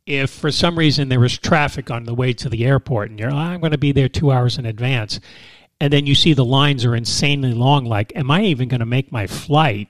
if 0.05 0.29
for 0.29 0.51
some 0.51 0.77
reason 0.77 1.09
there 1.09 1.19
was 1.19 1.37
traffic 1.37 1.91
on 1.91 2.05
the 2.05 2.13
way 2.13 2.31
to 2.33 2.47
the 2.49 2.65
airport 2.65 3.09
and 3.09 3.19
you're, 3.19 3.29
"Oh, 3.31 3.35
I'm 3.35 3.59
going 3.59 3.71
to 3.73 3.77
be 3.77 3.91
there 3.91 4.07
two 4.07 4.31
hours 4.31 4.57
in 4.57 4.65
advance, 4.65 5.19
and 5.81 5.91
then 5.91 6.05
you 6.05 6.15
see 6.15 6.31
the 6.33 6.45
lines 6.45 6.85
are 6.85 6.95
insanely 6.95 7.53
long. 7.53 7.83
Like, 7.85 8.13
am 8.15 8.31
I 8.31 8.43
even 8.43 8.69
going 8.69 8.79
to 8.79 8.85
make 8.85 9.11
my 9.11 9.27
flight? 9.27 9.89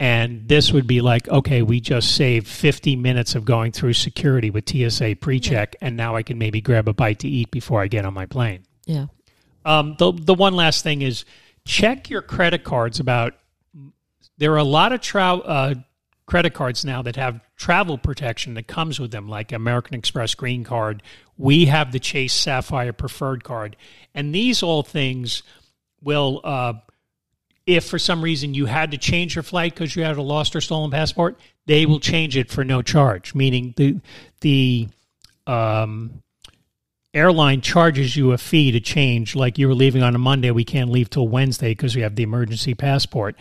And 0.00 0.46
this 0.46 0.72
would 0.72 0.86
be 0.86 1.00
like, 1.00 1.28
okay, 1.28 1.62
we 1.62 1.80
just 1.80 2.14
saved 2.14 2.46
50 2.46 2.94
minutes 2.94 3.34
of 3.34 3.44
going 3.44 3.72
through 3.72 3.94
security 3.94 4.48
with 4.48 4.68
TSA 4.68 5.16
pre-check, 5.16 5.74
and 5.80 5.96
now 5.96 6.14
I 6.14 6.22
can 6.22 6.38
maybe 6.38 6.60
grab 6.60 6.86
a 6.88 6.92
bite 6.92 7.18
to 7.20 7.28
eat 7.28 7.50
before 7.50 7.82
I 7.82 7.88
get 7.88 8.04
on 8.04 8.14
my 8.14 8.26
plane. 8.26 8.64
Yeah. 8.86 9.06
Um, 9.64 9.96
the 9.98 10.12
the 10.12 10.34
one 10.34 10.54
last 10.54 10.82
thing 10.82 11.02
is 11.02 11.24
check 11.66 12.08
your 12.08 12.22
credit 12.22 12.64
cards 12.64 13.00
about. 13.00 13.34
There 14.38 14.52
are 14.52 14.58
a 14.58 14.64
lot 14.64 14.92
of 14.92 15.00
tra- 15.00 15.34
uh, 15.34 15.74
credit 16.26 16.54
cards 16.54 16.84
now 16.84 17.02
that 17.02 17.16
have 17.16 17.40
travel 17.56 17.98
protection 17.98 18.54
that 18.54 18.68
comes 18.68 19.00
with 19.00 19.10
them, 19.10 19.28
like 19.28 19.52
American 19.52 19.94
Express 19.94 20.34
Green 20.34 20.62
Card. 20.62 21.02
We 21.36 21.66
have 21.66 21.90
the 21.92 21.98
Chase 21.98 22.32
Sapphire 22.32 22.92
Preferred 22.92 23.42
Card, 23.44 23.76
and 24.14 24.34
these 24.34 24.62
all 24.62 24.82
things 24.82 25.42
will. 26.00 26.40
Uh, 26.44 26.74
if 27.68 27.84
for 27.84 27.98
some 27.98 28.22
reason 28.22 28.54
you 28.54 28.64
had 28.66 28.90
to 28.92 28.98
change 28.98 29.36
your 29.36 29.42
flight 29.42 29.74
because 29.74 29.94
you 29.94 30.02
had 30.02 30.16
a 30.16 30.22
lost 30.22 30.56
or 30.56 30.60
stolen 30.62 30.90
passport, 30.90 31.38
they 31.66 31.84
will 31.84 32.00
change 32.00 32.34
it 32.34 32.50
for 32.50 32.64
no 32.64 32.80
charge. 32.80 33.34
Meaning 33.34 33.74
the 33.76 34.00
the 34.40 34.88
um, 35.46 36.22
airline 37.12 37.60
charges 37.60 38.16
you 38.16 38.32
a 38.32 38.38
fee 38.38 38.72
to 38.72 38.80
change. 38.80 39.36
Like 39.36 39.58
you 39.58 39.68
were 39.68 39.74
leaving 39.74 40.02
on 40.02 40.14
a 40.14 40.18
Monday, 40.18 40.50
we 40.50 40.64
can't 40.64 40.90
leave 40.90 41.10
till 41.10 41.28
Wednesday 41.28 41.70
because 41.72 41.94
we 41.94 42.00
have 42.02 42.16
the 42.16 42.22
emergency 42.22 42.74
passport. 42.74 43.36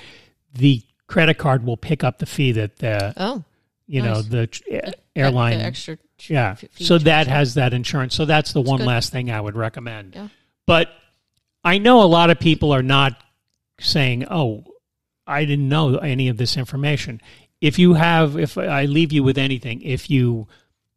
The 0.54 0.82
credit 1.08 1.36
card 1.38 1.66
will 1.66 1.78
pick 1.78 2.04
up 2.04 2.20
the 2.20 2.26
fee 2.26 2.52
that 2.52 2.78
the 2.78 3.14
Oh, 3.16 3.44
you 3.88 4.02
know 4.02 4.22
the 4.22 4.50
airline. 5.16 5.60
the 5.60 5.64
extra. 5.64 5.98
yeah, 6.28 6.56
so 6.76 6.96
charge. 6.98 7.04
that 7.06 7.28
has 7.28 7.54
that 7.54 7.74
insurance. 7.74 8.14
So 8.14 8.26
that's 8.26 8.52
the 8.52 8.62
one 8.62 8.80
good. 8.80 8.88
last 8.88 9.14
thing 9.14 9.32
I 9.32 9.40
would 9.40 9.56
recommend. 9.56 10.16
Yeah. 10.16 10.28
But 10.66 10.90
I 11.64 11.78
know 11.78 12.04
a 12.04 12.06
lot 12.12 12.30
of 12.30 12.40
people 12.42 12.74
are 12.74 12.84
not 12.84 13.22
saying, 13.80 14.26
"Oh, 14.30 14.64
I 15.26 15.46
didn't 15.46 15.70
know 15.70 15.98
any 15.98 16.28
of 16.28 16.38
this 16.38 16.58
information." 16.58 17.22
If 17.62 17.80
you 17.80 17.96
have, 17.96 18.38
if 18.38 18.58
I 18.58 18.86
leave 18.86 19.12
you 19.12 19.24
with 19.24 19.38
anything, 19.38 19.82
if 19.82 20.10
you 20.10 20.48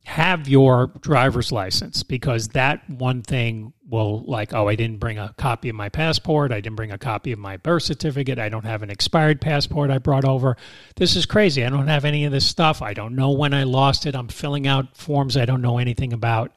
have 0.05 0.49
your 0.49 0.89
driver's 1.01 1.53
license, 1.53 2.03
because 2.03 2.49
that 2.49 2.89
one 2.89 3.23
thing 3.23 3.73
will, 3.89 4.25
like, 4.27 4.55
oh, 4.55 4.67
I 4.69 4.75
didn't 4.75 4.99
bring 4.99 5.19
a 5.19 5.35
copy 5.37 5.69
of 5.69 5.77
my 5.77 5.89
passport, 5.89 6.53
I 6.53 6.61
didn't 6.61 6.77
bring 6.77 6.91
a 6.91 6.99
copy 6.99 7.33
of 7.33 7.39
my 7.39 7.57
birth 7.59 7.83
certificate, 7.83 8.39
I 8.39 8.49
don't 8.49 8.65
have 8.65 8.83
an 8.83 8.91
expired 8.91 9.41
passport 9.41 9.91
I 9.91 9.99
brought 9.99 10.25
over. 10.25 10.57
This 10.97 11.17
is 11.17 11.27
crazy. 11.27 11.65
I 11.65 11.71
don't 11.71 11.89
have 11.89 12.05
any 12.05 12.25
of 12.25 12.33
this 12.33 12.47
stuff. 12.47 12.83
I 12.83 12.95
don't 12.95 13.15
know 13.15 13.31
when 13.31 13.53
I 13.53 13.65
lost 13.65 14.07
it. 14.07 14.15
I'm 14.15 14.29
filling 14.29 14.67
out 14.67 14.97
forms 14.97 15.37
I 15.37 15.45
don't 15.45 15.63
know 15.63 15.79
anything 15.79 16.13
about 16.13 16.53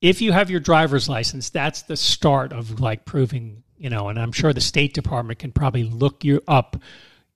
if 0.00 0.20
you 0.20 0.32
have 0.32 0.50
your 0.50 0.60
driver's 0.60 1.08
license, 1.08 1.50
that's 1.50 1.82
the 1.82 1.96
start 1.96 2.52
of 2.52 2.80
like 2.80 3.04
proving, 3.04 3.64
you 3.78 3.90
know, 3.90 4.08
and 4.08 4.18
I'm 4.18 4.32
sure 4.32 4.52
the 4.52 4.60
State 4.60 4.94
Department 4.94 5.38
can 5.38 5.52
probably 5.52 5.84
look 5.84 6.24
you 6.24 6.42
up. 6.46 6.76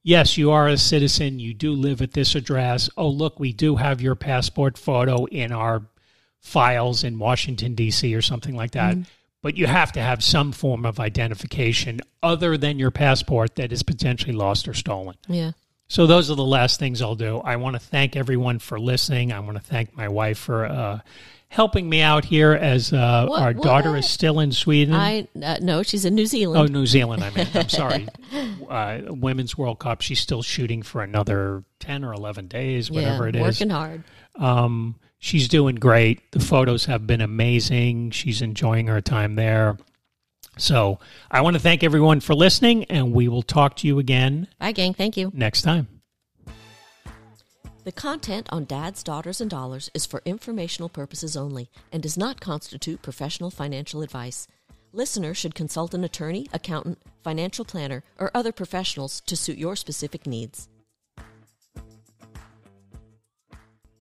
Yes, 0.02 0.36
you 0.36 0.50
are 0.50 0.68
a 0.68 0.76
citizen. 0.76 1.38
You 1.38 1.54
do 1.54 1.72
live 1.72 2.02
at 2.02 2.12
this 2.12 2.34
address. 2.34 2.90
Oh, 2.96 3.08
look, 3.08 3.38
we 3.38 3.52
do 3.52 3.76
have 3.76 4.00
your 4.00 4.16
passport 4.16 4.76
photo 4.76 5.26
in 5.26 5.52
our 5.52 5.82
files 6.40 7.04
in 7.04 7.18
Washington, 7.18 7.74
D.C., 7.74 8.12
or 8.14 8.22
something 8.22 8.56
like 8.56 8.72
that. 8.72 8.96
But 9.42 9.56
you 9.56 9.66
have 9.66 9.92
to 9.92 10.00
have 10.00 10.22
some 10.22 10.52
form 10.52 10.84
of 10.84 11.00
identification 11.00 12.00
other 12.22 12.56
than 12.56 12.78
your 12.78 12.90
passport 12.90 13.56
that 13.56 13.72
is 13.72 13.82
potentially 13.82 14.32
lost 14.32 14.68
or 14.68 14.74
stolen. 14.74 15.16
Yeah. 15.28 15.52
So 15.88 16.06
those 16.06 16.30
are 16.30 16.36
the 16.36 16.44
last 16.44 16.78
things 16.78 17.02
I'll 17.02 17.16
do. 17.16 17.38
I 17.38 17.56
want 17.56 17.74
to 17.74 17.80
thank 17.80 18.16
everyone 18.16 18.60
for 18.60 18.80
listening. 18.80 19.30
I 19.32 19.40
want 19.40 19.56
to 19.56 19.62
thank 19.62 19.96
my 19.96 20.08
wife 20.08 20.38
for 20.38 20.64
uh, 20.64 21.00
helping 21.52 21.86
me 21.88 22.00
out 22.00 22.24
here 22.24 22.52
as 22.52 22.92
uh, 22.94 23.26
What- 23.26 23.42
our 23.42 23.52
daughter 23.52 23.90
what? 23.90 23.98
is 24.00 24.08
still 24.08 24.40
in 24.40 24.52
Sweden. 24.52 24.94
I 24.94 25.28
uh, 25.42 25.58
no, 25.60 25.82
she's 25.82 26.04
in 26.06 26.14
New 26.14 26.24
Zealand. 26.26 26.60
oh, 26.70 26.72
New 26.72 26.86
Zealand. 26.86 27.22
I 27.22 27.30
mean, 27.30 27.46
I'm 27.54 27.68
sorry. 27.68 28.08
Uh, 28.72 29.02
Women's 29.08 29.58
World 29.58 29.78
Cup. 29.78 30.00
She's 30.00 30.18
still 30.18 30.40
shooting 30.42 30.80
for 30.82 31.02
another 31.02 31.62
ten 31.78 32.04
or 32.04 32.14
eleven 32.14 32.48
days, 32.48 32.90
whatever 32.90 33.24
yeah, 33.24 33.28
it 33.28 33.36
is. 33.36 33.42
working 33.42 33.68
hard. 33.68 34.02
Um, 34.36 34.96
she's 35.18 35.46
doing 35.46 35.74
great. 35.74 36.30
The 36.32 36.40
photos 36.40 36.86
have 36.86 37.06
been 37.06 37.20
amazing. 37.20 38.12
She's 38.12 38.40
enjoying 38.40 38.86
her 38.86 39.02
time 39.02 39.34
there. 39.34 39.76
So 40.56 41.00
I 41.30 41.42
want 41.42 41.54
to 41.56 41.60
thank 41.60 41.84
everyone 41.84 42.20
for 42.20 42.34
listening, 42.34 42.84
and 42.84 43.12
we 43.12 43.28
will 43.28 43.42
talk 43.42 43.76
to 43.76 43.86
you 43.86 43.98
again 43.98 44.48
Bye, 44.58 44.72
gang. 44.72 44.94
Thank 44.94 45.18
you. 45.18 45.30
next 45.34 45.60
time. 45.62 45.86
The 47.84 47.90
content 47.90 48.46
on 48.50 48.66
Dads, 48.66 49.02
Daughters, 49.02 49.40
and 49.40 49.50
Dollars 49.50 49.90
is 49.92 50.06
for 50.06 50.22
informational 50.24 50.88
purposes 50.88 51.36
only 51.36 51.68
and 51.90 52.00
does 52.00 52.16
not 52.16 52.40
constitute 52.40 53.02
professional 53.02 53.50
financial 53.50 54.02
advice. 54.02 54.46
Listeners 54.92 55.36
should 55.36 55.56
consult 55.56 55.92
an 55.92 56.04
attorney, 56.04 56.46
accountant, 56.52 56.98
financial 57.24 57.64
planner, 57.64 58.04
or 58.20 58.30
other 58.34 58.52
professionals 58.52 59.20
to 59.22 59.34
suit 59.34 59.58
your 59.58 59.74
specific 59.74 60.28
needs. 60.28 60.68